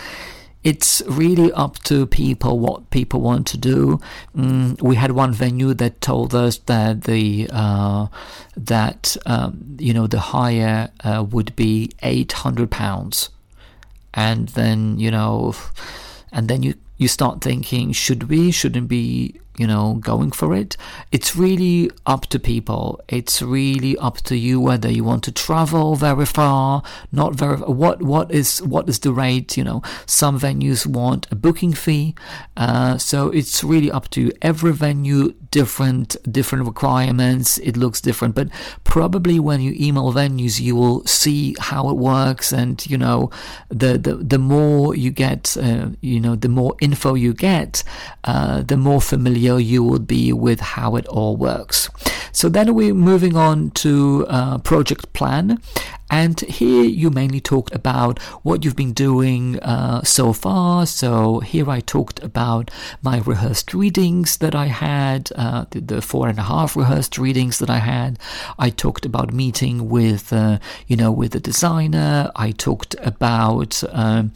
it's 0.64 1.02
really 1.08 1.52
up 1.54 1.80
to 1.84 2.06
people 2.06 2.60
what 2.60 2.90
people 2.90 3.20
want 3.20 3.46
to 3.48 3.58
do. 3.58 4.00
Mm, 4.36 4.82
we 4.82 4.96
had 4.96 5.12
one 5.12 5.34
venue 5.34 5.74
that 5.74 6.00
told 6.00 6.34
us 6.34 6.58
that 6.60 7.04
the 7.04 7.50
uh, 7.52 8.08
that 8.56 9.18
um, 9.26 9.76
you 9.78 9.94
know 9.94 10.08
the 10.08 10.20
hire 10.20 10.90
uh, 11.04 11.24
would 11.30 11.56
be 11.56 11.92
eight 12.02 12.32
hundred 12.32 12.72
pounds, 12.72 13.30
and 14.14 14.50
then 14.50 15.00
you 15.00 15.12
know, 15.12 15.54
and 16.32 16.48
then 16.48 16.64
you 16.64 16.76
you 16.98 17.08
start 17.08 17.42
thinking, 17.42 17.92
should 17.92 18.30
we? 18.30 18.52
Shouldn't 18.52 18.88
be 18.88 19.40
you 19.58 19.68
know, 19.68 19.96
going 20.02 20.32
for 20.32 20.56
it. 20.56 20.76
It's 21.12 21.36
really 21.36 21.92
up 22.06 22.26
to 22.28 22.40
people. 22.40 23.00
It's 23.08 23.42
really 23.42 23.98
up 23.98 24.18
to 24.24 24.36
you 24.36 24.60
whether 24.60 24.90
you 24.92 25.04
want 25.04 25.24
to 25.26 25.32
travel 25.32 25.96
very 25.96 26.26
far, 26.26 26.84
not 27.12 27.36
very. 27.36 27.58
What 27.58 28.02
what 28.02 28.32
is 28.32 28.62
what 28.62 28.90
is 28.90 29.00
the 29.00 29.14
rate? 29.14 29.58
You 29.58 29.64
know, 29.64 29.82
some 30.06 30.40
venues 30.40 30.86
want 30.86 31.28
a 31.32 31.36
booking 31.36 31.74
fee, 31.74 32.16
uh, 32.58 32.98
so 32.98 33.30
it's 33.30 33.64
really 33.64 33.92
up 33.92 34.10
to. 34.12 34.32
Every 34.42 34.74
venue 34.74 35.34
different 35.52 36.16
different 36.32 36.66
requirements. 36.66 37.60
It 37.60 37.78
looks 37.78 38.02
different, 38.02 38.34
but 38.36 38.50
probably 38.84 39.40
when 39.40 39.62
you 39.62 39.76
email 39.78 40.12
venues, 40.12 40.60
you 40.60 40.76
will 40.76 41.06
see 41.06 41.56
how 41.60 41.90
it 41.90 41.98
works, 41.98 42.52
and 42.52 42.84
you 42.90 42.98
know, 42.98 43.30
the 43.70 43.98
the 43.98 44.16
the 44.16 44.40
more 44.40 44.96
you 44.96 45.12
get, 45.12 45.56
uh, 45.58 45.90
you 46.02 46.20
know, 46.20 46.36
the 46.36 46.50
more 46.50 46.76
info 46.82 47.14
you 47.14 47.34
get, 47.34 47.84
uh, 48.24 48.64
the 48.64 48.78
more 48.78 49.02
familiar 49.02 49.43
you 49.60 49.84
would 49.84 50.08
be 50.08 50.34
with 50.34 50.60
how 50.60 50.96
it 50.96 51.08
all 51.08 51.36
works. 51.36 51.90
So 52.32 52.50
then 52.50 52.74
we're 52.74 52.96
moving 52.96 53.36
on 53.36 53.72
to 53.72 54.26
uh, 54.28 54.58
project 54.58 55.14
plan. 55.14 55.62
And 56.10 56.40
here 56.42 56.84
you 56.84 57.10
mainly 57.10 57.40
talked 57.40 57.74
about 57.74 58.20
what 58.44 58.64
you've 58.64 58.76
been 58.76 58.94
doing 58.94 59.60
uh, 59.60 60.04
so 60.04 60.32
far. 60.32 60.86
So 60.86 61.40
here 61.40 61.70
I 61.70 61.80
talked 61.80 62.22
about 62.22 62.70
my 63.02 63.20
rehearsed 63.20 63.74
readings 63.74 64.38
that 64.38 64.54
I 64.54 64.66
had, 64.66 65.32
uh, 65.36 65.66
the, 65.72 65.82
the, 65.82 66.02
four 66.02 66.28
and 66.28 66.38
a 66.38 66.44
half 66.44 66.76
rehearsed 66.76 67.18
readings 67.18 67.58
that 67.60 67.70
I 67.70 67.80
had. 67.80 68.20
I 68.60 68.70
talked 68.70 69.06
about 69.06 69.34
meeting 69.34 69.90
with, 69.90 70.32
uh, 70.32 70.60
you 70.88 70.96
know, 70.96 71.12
with 71.12 71.32
the 71.32 71.40
designer. 71.40 72.32
I 72.36 72.52
talked 72.52 72.96
about. 73.00 73.84
Um, 73.92 74.34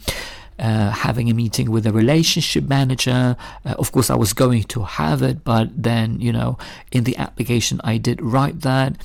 uh, 0.58 0.90
having 0.90 1.30
a 1.30 1.34
meeting 1.34 1.70
with 1.70 1.86
a 1.86 1.92
relationship 1.92 2.64
manager. 2.64 3.36
Uh, 3.64 3.74
of 3.78 3.92
course, 3.92 4.10
I 4.10 4.16
was 4.16 4.32
going 4.32 4.64
to 4.64 4.82
have 4.82 5.22
it, 5.22 5.44
but 5.44 5.70
then, 5.74 6.20
you 6.20 6.32
know, 6.32 6.58
in 6.92 7.04
the 7.04 7.16
application, 7.16 7.80
I 7.84 7.98
did 7.98 8.20
write 8.20 8.60
that. 8.62 8.96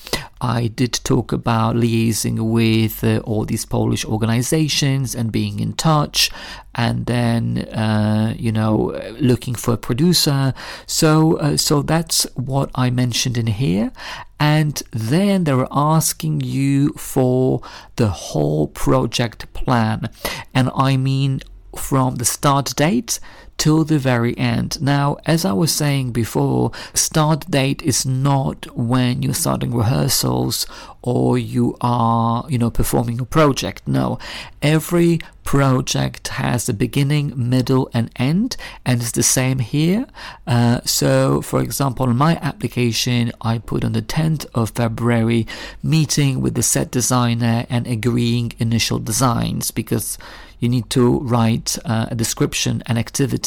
I 0.44 0.68
did 0.68 0.94
talk 1.06 1.32
about 1.32 1.76
liaising 1.76 2.52
with 2.52 3.04
uh, 3.04 3.20
all 3.20 3.46
these 3.46 3.66
Polish 3.66 4.04
organizations 4.04 5.16
and 5.16 5.32
being 5.32 5.62
in 5.62 5.74
touch, 5.74 6.30
and 6.76 7.06
then, 7.06 7.60
uh, 7.70 8.36
you 8.38 8.52
know, 8.52 9.00
looking 9.20 9.56
for 9.56 9.74
a 9.76 9.78
producer. 9.78 10.54
So, 10.86 11.38
uh, 11.38 11.56
so 11.56 11.82
that's 11.82 12.24
what 12.36 12.70
I 12.76 12.90
mentioned 12.90 13.38
in 13.38 13.48
here 13.48 13.92
and 14.40 14.84
then 14.92 15.46
they're 15.46 15.68
asking 15.72 16.42
you 16.42 16.90
for 16.94 17.62
the 17.96 18.10
whole 18.10 18.68
project 18.68 19.52
plan. 19.54 20.10
And 20.54 20.70
I 20.76 20.98
mean 20.98 21.40
from 21.78 22.16
the 22.16 22.26
start 22.26 22.76
date 22.76 23.22
till 23.58 23.84
the 23.84 24.00
very 24.00 24.38
end. 24.38 24.82
Now, 24.82 25.18
as 25.26 25.46
I 25.46 25.54
was 25.54 25.72
saying 25.72 26.12
before, 26.12 26.72
start 26.94 27.50
date 27.50 27.82
is 27.82 28.06
not 28.06 28.66
when 28.76 29.22
you're 29.22 29.34
starting 29.34 29.74
rehearsals 29.74 30.66
or 31.02 31.38
you 31.38 31.76
are, 31.82 32.46
you 32.50 32.58
know, 32.58 32.72
performing 32.72 33.20
a 33.20 33.26
project. 33.26 33.88
No, 33.88 34.18
every 34.62 35.20
project 35.44 36.30
has 36.30 36.70
a 36.70 36.74
beginning, 36.74 37.34
middle, 37.36 37.90
and 37.94 38.10
end, 38.16 38.56
and 38.86 39.02
it's 39.02 39.12
the 39.12 39.24
same 39.24 39.60
here. 39.60 40.08
Uh, 40.48 40.80
so, 40.86 41.42
for 41.42 41.62
example, 41.62 42.10
in 42.10 42.16
my 42.16 42.38
application, 42.42 43.32
I 43.42 43.58
put 43.58 43.84
on 43.84 43.92
the 43.92 44.02
10th 44.02 44.46
of 44.56 44.70
February 44.70 45.46
meeting 45.84 46.42
with 46.42 46.56
the 46.56 46.64
set 46.64 46.90
designer 46.90 47.66
and 47.70 47.86
agreeing 47.86 48.54
initial 48.60 49.00
designs 49.00 49.72
because 49.72 50.18
you 50.64 50.70
need 50.70 50.90
to 50.90 51.20
write 51.20 51.78
uh, 51.84 52.06
a 52.10 52.16
description 52.16 52.82
and 52.86 52.98
activity, 52.98 53.43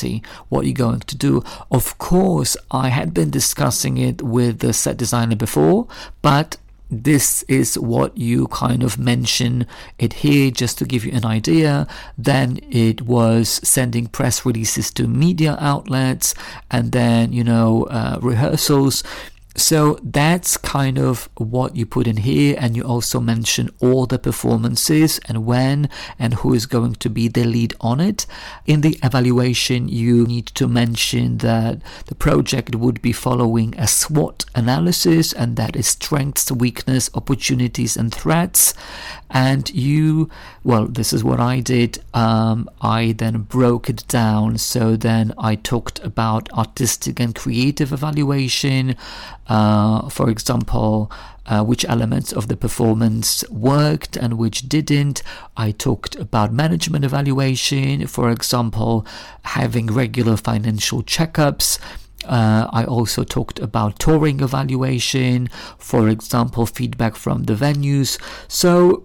what 0.48 0.66
you're 0.66 0.74
going 0.74 1.00
to 1.00 1.16
do. 1.16 1.42
Of 1.70 1.98
course, 1.98 2.56
I 2.70 2.88
had 2.88 3.12
been 3.14 3.30
discussing 3.30 3.98
it 3.98 4.22
with 4.22 4.58
the 4.60 4.72
set 4.72 4.96
designer 4.96 5.36
before, 5.36 5.86
but 6.22 6.56
this 6.88 7.42
is 7.44 7.76
what 7.78 8.16
you 8.16 8.46
kind 8.48 8.82
of 8.82 8.98
mention 8.98 9.66
it 9.98 10.12
here 10.12 10.50
just 10.50 10.78
to 10.78 10.84
give 10.84 11.04
you 11.04 11.12
an 11.12 11.24
idea. 11.24 11.86
Then 12.16 12.60
it 12.70 13.02
was 13.02 13.60
sending 13.64 14.06
press 14.06 14.46
releases 14.46 14.92
to 14.92 15.08
media 15.08 15.56
outlets 15.60 16.34
and 16.70 16.92
then, 16.92 17.32
you 17.32 17.42
know, 17.42 17.84
uh, 17.84 18.18
rehearsals. 18.22 19.02
So 19.58 19.98
that's 20.02 20.58
kind 20.58 20.98
of 20.98 21.30
what 21.38 21.76
you 21.76 21.86
put 21.86 22.06
in 22.06 22.18
here, 22.18 22.56
and 22.60 22.76
you 22.76 22.82
also 22.82 23.20
mention 23.20 23.70
all 23.80 24.04
the 24.04 24.18
performances 24.18 25.18
and 25.26 25.46
when 25.46 25.88
and 26.18 26.34
who 26.34 26.52
is 26.52 26.66
going 26.66 26.96
to 26.96 27.08
be 27.08 27.28
the 27.28 27.44
lead 27.44 27.74
on 27.80 27.98
it. 27.98 28.26
In 28.66 28.82
the 28.82 28.98
evaluation, 29.02 29.88
you 29.88 30.26
need 30.26 30.46
to 30.48 30.68
mention 30.68 31.38
that 31.38 31.80
the 32.04 32.14
project 32.14 32.74
would 32.74 33.00
be 33.00 33.12
following 33.12 33.74
a 33.78 33.88
SWOT 33.88 34.44
analysis, 34.54 35.32
and 35.32 35.56
that 35.56 35.74
is 35.74 35.88
strengths, 35.88 36.52
weakness, 36.52 37.08
opportunities, 37.14 37.96
and 37.96 38.14
threats. 38.14 38.74
And 39.30 39.70
you, 39.70 40.28
well, 40.66 40.86
this 40.86 41.12
is 41.12 41.22
what 41.22 41.38
I 41.38 41.60
did. 41.60 42.02
Um, 42.12 42.68
I 42.82 43.12
then 43.12 43.42
broke 43.42 43.88
it 43.88 44.02
down. 44.08 44.58
So 44.58 44.96
then 44.96 45.32
I 45.38 45.54
talked 45.54 46.00
about 46.00 46.52
artistic 46.52 47.20
and 47.20 47.32
creative 47.36 47.92
evaluation. 47.92 48.96
Uh, 49.46 50.08
for 50.08 50.28
example, 50.28 51.08
uh, 51.46 51.62
which 51.62 51.84
elements 51.84 52.32
of 52.32 52.48
the 52.48 52.56
performance 52.56 53.48
worked 53.48 54.16
and 54.16 54.38
which 54.38 54.68
didn't. 54.68 55.22
I 55.56 55.70
talked 55.70 56.16
about 56.16 56.52
management 56.52 57.04
evaluation, 57.04 58.04
for 58.08 58.28
example, 58.28 59.06
having 59.42 59.86
regular 59.86 60.36
financial 60.36 61.04
checkups. 61.04 61.78
Uh, 62.24 62.66
I 62.72 62.82
also 62.82 63.22
talked 63.22 63.60
about 63.60 64.00
touring 64.00 64.40
evaluation, 64.40 65.48
for 65.78 66.08
example, 66.08 66.66
feedback 66.66 67.14
from 67.14 67.44
the 67.44 67.54
venues. 67.54 68.18
So 68.48 69.04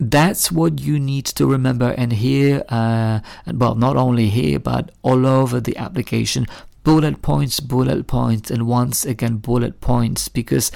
that's 0.00 0.50
what 0.50 0.80
you 0.80 0.98
need 0.98 1.26
to 1.26 1.46
remember 1.46 1.94
and 1.98 2.12
here 2.14 2.64
uh, 2.70 3.20
well 3.52 3.74
not 3.74 3.96
only 3.96 4.28
here 4.30 4.58
but 4.58 4.90
all 5.02 5.26
over 5.26 5.60
the 5.60 5.76
application 5.76 6.46
bullet 6.82 7.22
points, 7.22 7.60
bullet 7.60 8.06
points, 8.06 8.50
and 8.50 8.66
once 8.66 9.04
again 9.04 9.36
bullet 9.36 9.80
points 9.80 10.28
because 10.28 10.70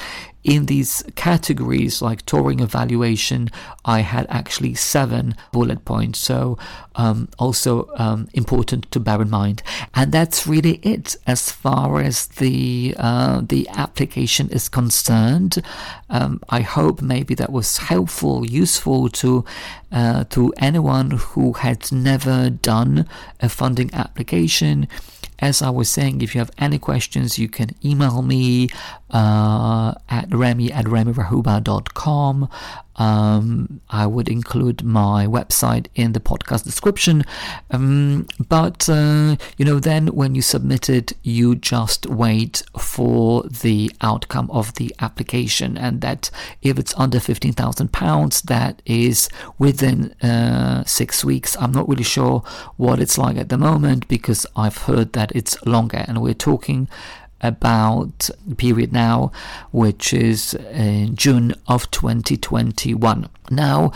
in 0.45 0.67
these 0.67 1.03
categories 1.17 2.03
like 2.03 2.25
touring 2.27 2.61
evaluation, 2.61 3.51
I 3.87 4.01
had 4.01 4.27
actually 4.29 4.75
seven 4.75 5.35
bullet 5.53 5.87
points. 5.87 6.19
So, 6.19 6.59
um, 6.97 7.29
also 7.38 7.88
um, 7.97 8.29
important 8.35 8.90
to 8.93 9.01
bear 9.01 9.23
in 9.23 9.31
mind. 9.31 9.62
And 9.95 10.12
that's 10.12 10.47
really 10.47 10.75
it 10.83 11.17
as 11.27 11.51
far 11.51 12.01
as 12.01 12.27
the 12.27 12.95
uh, 12.99 13.40
the 13.43 13.67
application 13.71 14.51
is 14.51 14.69
concerned. 14.69 15.62
Um, 16.11 16.40
I 16.51 16.61
hope 16.61 17.01
maybe 17.01 17.35
that 17.37 17.51
was 17.51 17.79
helpful, 17.79 18.45
useful 18.45 19.09
to 19.09 19.45
uh, 19.90 20.25
to 20.25 20.53
anyone 20.59 21.12
who 21.12 21.55
had 21.55 21.90
never 21.90 22.51
done 22.51 23.09
a 23.40 23.49
funding 23.49 23.93
application 23.95 24.88
as 25.45 25.61
I 25.61 25.69
was 25.69 25.91
saying, 25.91 26.23
if 26.23 26.35
you 26.35 26.39
have 26.39 26.51
any 26.57 26.79
questions, 26.79 27.39
you 27.39 27.51
can 27.51 27.77
email 27.85 28.23
me 28.23 28.71
uh, 29.11 29.93
at 30.09 30.35
remy 30.35 30.73
at 30.73 30.87
remyrahuba.com. 30.87 32.49
Um, 32.97 33.81
I 33.91 34.07
would 34.07 34.29
include 34.29 34.85
my 34.85 35.27
website 35.27 35.87
in 35.95 36.13
the 36.13 36.21
podcast 36.21 36.65
description. 36.65 37.25
Um, 37.71 38.27
but, 38.49 38.89
uh, 38.89 39.37
you 39.57 39.65
know, 39.65 39.81
then 39.81 40.09
when 40.09 40.35
you 40.35 40.43
submit 40.43 40.89
it, 40.89 41.13
you 41.23 41.55
just 41.55 42.07
wait 42.07 42.63
for 42.79 43.43
the 43.45 43.91
outcome 44.01 44.51
of 44.51 44.75
the 44.75 44.95
application. 45.01 45.77
And 45.77 46.01
that 46.01 46.31
if 46.63 46.79
it's 46.79 46.95
under 46.97 47.19
£15,000, 47.19 48.43
that 48.43 48.83
is 48.87 49.29
within 49.59 50.13
uh, 50.23 50.85
six 50.85 51.25
weeks. 51.25 51.57
I'm 51.59 51.73
not 51.73 51.89
really 51.89 52.05
sure 52.05 52.43
what 52.77 53.01
it's 53.01 53.19
like 53.19 53.37
at 53.37 53.49
the 53.49 53.59
moment 53.59 54.09
because 54.09 54.47
I've 54.57 54.79
heard 54.79 55.13
that 55.15 55.33
it's 55.35 55.61
longer. 55.67 56.05
And 56.07 56.23
we're 56.23 56.35
talking 56.35 56.89
about 57.45 58.31
the 58.47 58.55
period 58.55 58.93
now, 58.93 59.31
which 59.71 60.13
is 60.13 60.55
in 60.55 61.15
June 61.15 61.55
of 61.69 61.91
2021. 61.91 63.29
Now, 63.51 63.93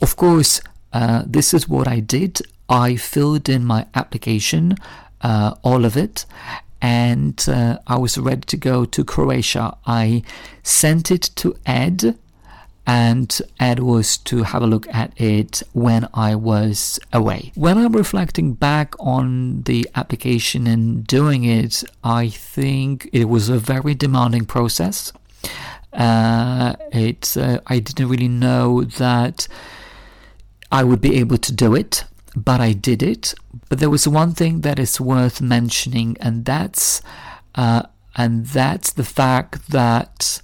of 0.00 0.14
course, 0.16 0.60
uh, 0.92 1.24
this 1.26 1.54
is 1.54 1.68
what 1.68 1.88
I 1.88 2.00
did. 2.00 2.42
I 2.68 2.96
filled 2.96 3.48
in 3.48 3.64
my 3.64 3.86
application, 3.94 4.76
uh, 5.22 5.54
all 5.62 5.84
of 5.84 5.96
it, 5.96 6.26
and 6.80 7.42
uh, 7.48 7.78
I 7.86 7.96
was 7.96 8.18
ready 8.18 8.42
to 8.42 8.56
go 8.56 8.84
to 8.84 9.04
Croatia. 9.04 9.76
I 9.86 10.22
sent 10.62 11.10
it 11.10 11.30
to 11.36 11.56
Ed 11.64 12.18
and 12.86 13.40
Ed 13.60 13.78
was 13.78 14.16
to 14.18 14.42
have 14.42 14.62
a 14.62 14.66
look 14.66 14.92
at 14.92 15.12
it 15.20 15.62
when 15.72 16.08
I 16.14 16.34
was 16.34 16.98
away. 17.12 17.52
When 17.54 17.78
I'm 17.78 17.92
reflecting 17.92 18.54
back 18.54 18.94
on 18.98 19.62
the 19.62 19.88
application 19.94 20.66
and 20.66 21.06
doing 21.06 21.44
it, 21.44 21.84
I 22.02 22.28
think 22.28 23.08
it 23.12 23.26
was 23.26 23.48
a 23.48 23.58
very 23.58 23.94
demanding 23.94 24.46
process. 24.46 25.12
Uh, 25.92 26.74
it 26.90 27.36
uh, 27.36 27.60
I 27.66 27.78
didn't 27.78 28.08
really 28.08 28.28
know 28.28 28.82
that 28.82 29.46
I 30.72 30.82
would 30.84 31.00
be 31.00 31.16
able 31.16 31.36
to 31.38 31.52
do 31.52 31.74
it, 31.74 32.04
but 32.34 32.60
I 32.60 32.72
did 32.72 33.02
it. 33.02 33.34
But 33.68 33.78
there 33.78 33.90
was 33.90 34.08
one 34.08 34.32
thing 34.32 34.62
that 34.62 34.78
is 34.78 35.00
worth 35.00 35.40
mentioning, 35.40 36.16
and 36.18 36.44
that's 36.44 37.02
uh, 37.54 37.82
and 38.16 38.46
that's 38.46 38.92
the 38.92 39.04
fact 39.04 39.70
that 39.70 40.40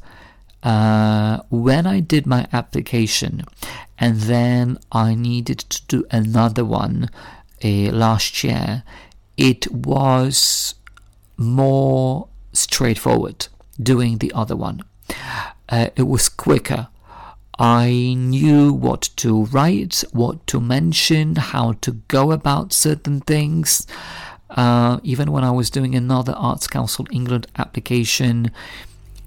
uh, 0.68 1.40
when 1.48 1.86
I 1.86 2.00
did 2.00 2.26
my 2.26 2.46
application 2.52 3.42
and 3.96 4.20
then 4.20 4.76
I 4.92 5.14
needed 5.14 5.60
to 5.60 5.80
do 5.86 6.04
another 6.10 6.62
one 6.62 7.08
uh, 7.64 7.68
last 8.04 8.44
year, 8.44 8.82
it 9.38 9.72
was 9.72 10.74
more 11.38 12.28
straightforward 12.52 13.48
doing 13.82 14.18
the 14.18 14.30
other 14.34 14.56
one. 14.56 14.84
Uh, 15.70 15.88
it 15.96 16.02
was 16.02 16.28
quicker. 16.28 16.88
I 17.58 18.14
knew 18.18 18.70
what 18.70 19.08
to 19.16 19.46
write, 19.46 20.04
what 20.12 20.46
to 20.48 20.60
mention, 20.60 21.36
how 21.36 21.72
to 21.80 21.92
go 22.08 22.30
about 22.30 22.74
certain 22.74 23.22
things. 23.22 23.86
Uh, 24.50 25.00
even 25.02 25.32
when 25.32 25.44
I 25.44 25.50
was 25.50 25.70
doing 25.70 25.94
another 25.94 26.34
Arts 26.34 26.66
Council 26.66 27.06
England 27.10 27.46
application, 27.56 28.50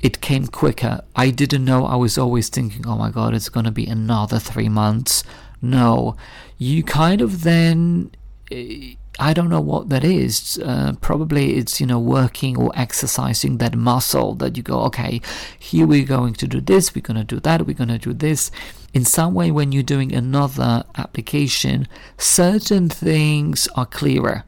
it 0.02 0.22
came 0.22 0.48
quicker. 0.48 1.02
I 1.16 1.30
didn't 1.30 1.66
know. 1.66 1.86
I 1.86 1.96
was 1.96 2.18
always 2.18 2.50
thinking, 2.50 2.88
oh 2.88 2.98
my 2.98 3.12
god, 3.12 3.34
it's 3.34 3.50
going 3.50 3.66
to 3.66 3.72
be 3.72 3.86
another 3.86 4.40
three 4.40 4.70
months. 4.70 5.24
No, 5.62 6.16
you 6.58 6.84
kind 6.84 7.22
of 7.22 7.44
then. 7.44 8.12
Eh, 8.52 8.96
I 9.20 9.34
don't 9.34 9.50
know 9.50 9.62
what 9.62 9.90
that 9.90 10.04
is. 10.04 10.60
Uh, 10.64 10.94
probably 11.02 11.58
it's, 11.58 11.80
you 11.80 11.86
know, 11.86 12.00
working 12.00 12.58
or 12.58 12.72
exercising 12.76 13.58
that 13.58 13.76
muscle 13.76 14.34
that 14.36 14.58
you 14.58 14.64
go, 14.64 14.80
okay, 14.84 15.22
here 15.60 15.86
we're 15.86 16.06
going 16.06 16.34
to 16.36 16.48
do 16.48 16.62
this, 16.62 16.96
we're 16.96 17.02
going 17.02 17.18
to 17.18 17.24
do 17.24 17.40
that, 17.42 17.68
we're 17.68 17.76
going 17.76 17.90
to 17.90 18.00
do 18.00 18.14
this. 18.14 18.52
In 18.94 19.06
some 19.06 19.34
way, 19.34 19.52
when 19.52 19.74
you're 19.74 19.84
doing 19.84 20.14
another 20.14 20.86
application, 20.96 21.88
certain 22.18 22.90
things 22.90 23.68
are 23.76 23.86
clearer, 23.86 24.46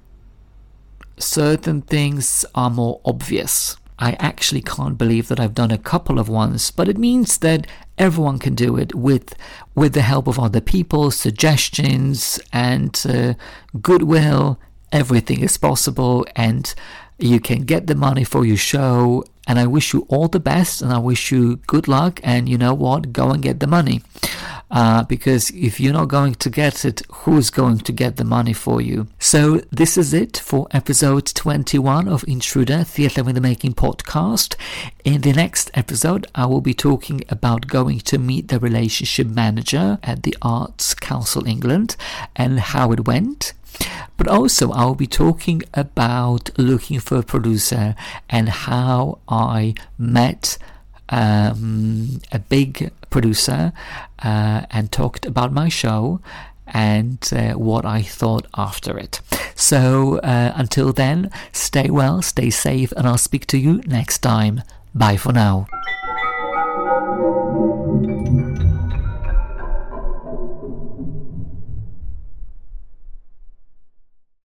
certain 1.20 1.82
things 1.82 2.46
are 2.56 2.70
more 2.70 3.00
obvious. 3.06 3.78
I 4.00 4.14
actually 4.14 4.62
can't 4.62 4.98
believe 4.98 5.28
that 5.28 5.40
I've 5.40 5.54
done 5.54 5.72
a 5.72 5.78
couple 5.78 6.20
of 6.20 6.30
ones, 6.30 6.72
but 6.72 6.88
it 6.88 6.98
means 6.98 7.38
that 7.40 7.68
everyone 7.98 8.40
can 8.40 8.56
do 8.56 8.76
it 8.78 8.96
with 8.96 9.36
with 9.76 9.94
the 9.94 10.02
help 10.02 10.28
of 10.28 10.40
other 10.40 10.62
people, 10.62 11.12
suggestions, 11.12 12.40
and 12.52 13.02
uh, 13.08 13.34
goodwill. 13.82 14.60
Everything 14.92 15.42
is 15.42 15.58
possible, 15.58 16.26
and 16.36 16.74
you 17.18 17.40
can 17.40 17.64
get 17.64 17.88
the 17.88 17.96
money 17.96 18.24
for 18.24 18.46
your 18.46 18.58
show. 18.58 19.24
And 19.48 19.60
I 19.60 19.68
wish 19.68 19.94
you 19.94 20.06
all 20.10 20.28
the 20.28 20.40
best, 20.40 20.82
and 20.82 20.92
I 20.94 21.00
wish 21.00 21.32
you 21.32 21.58
good 21.68 21.88
luck. 21.88 22.20
And 22.24 22.48
you 22.48 22.58
know 22.58 22.74
what? 22.74 23.12
Go 23.12 23.32
and 23.32 23.44
get 23.44 23.60
the 23.60 23.68
money. 23.68 24.02
Uh, 24.74 25.04
because 25.04 25.52
if 25.52 25.80
you're 25.80 25.94
not 25.94 26.08
going 26.08 26.34
to 26.34 26.50
get 26.50 26.84
it, 26.84 27.04
who's 27.12 27.52
going 27.52 27.78
to 27.78 27.92
get 27.92 28.16
the 28.16 28.24
money 28.24 28.54
for 28.54 28.82
you? 28.82 29.06
So, 29.20 29.62
this 29.72 30.00
is 30.00 30.16
it 30.16 30.36
for 30.38 30.68
episode 30.72 31.28
21 31.28 32.08
of 32.08 32.26
Intruder 32.28 32.84
Theatre 32.84 33.30
in 33.30 33.36
the 33.36 33.42
Making 33.42 33.74
podcast. 33.74 34.56
In 35.04 35.22
the 35.22 35.32
next 35.32 35.70
episode, 35.76 36.26
I 36.34 36.48
will 36.48 36.62
be 36.62 36.74
talking 36.74 37.22
about 37.30 37.68
going 37.68 38.00
to 38.00 38.18
meet 38.18 38.48
the 38.48 38.60
relationship 38.60 39.28
manager 39.28 40.00
at 40.02 40.24
the 40.24 40.36
Arts 40.42 40.96
Council 40.96 41.46
England 41.48 41.96
and 42.36 42.60
how 42.60 42.92
it 42.94 43.06
went. 43.06 43.54
But 44.18 44.28
also, 44.28 44.72
I'll 44.72 44.96
be 44.96 45.08
talking 45.08 45.64
about 45.74 46.50
looking 46.58 47.00
for 47.00 47.18
a 47.18 47.24
producer 47.24 47.96
and 48.30 48.50
how 48.50 49.20
I 49.28 49.74
met 49.98 50.58
um, 51.10 52.22
a 52.32 52.40
big 52.40 52.92
producer 53.10 53.74
uh, 54.24 54.66
and 54.72 54.92
talked 54.92 55.26
about 55.26 55.52
my 55.52 55.70
show 55.70 56.22
and 56.68 57.30
uh, 57.34 57.54
what 57.54 57.86
I 57.86 58.02
thought 58.02 58.48
after 58.56 58.98
it. 58.98 59.22
So 59.56 60.20
uh, 60.20 60.54
until 60.56 60.94
then, 60.94 61.30
stay 61.52 61.90
well, 61.90 62.22
stay 62.22 62.50
safe, 62.50 62.92
and 62.94 63.08
I'll 63.08 63.18
speak 63.18 63.46
to 63.48 63.58
you 63.58 63.82
next 63.86 64.20
time. 64.20 64.64
Bye 64.96 65.18
for 65.18 65.34
now. 65.34 65.68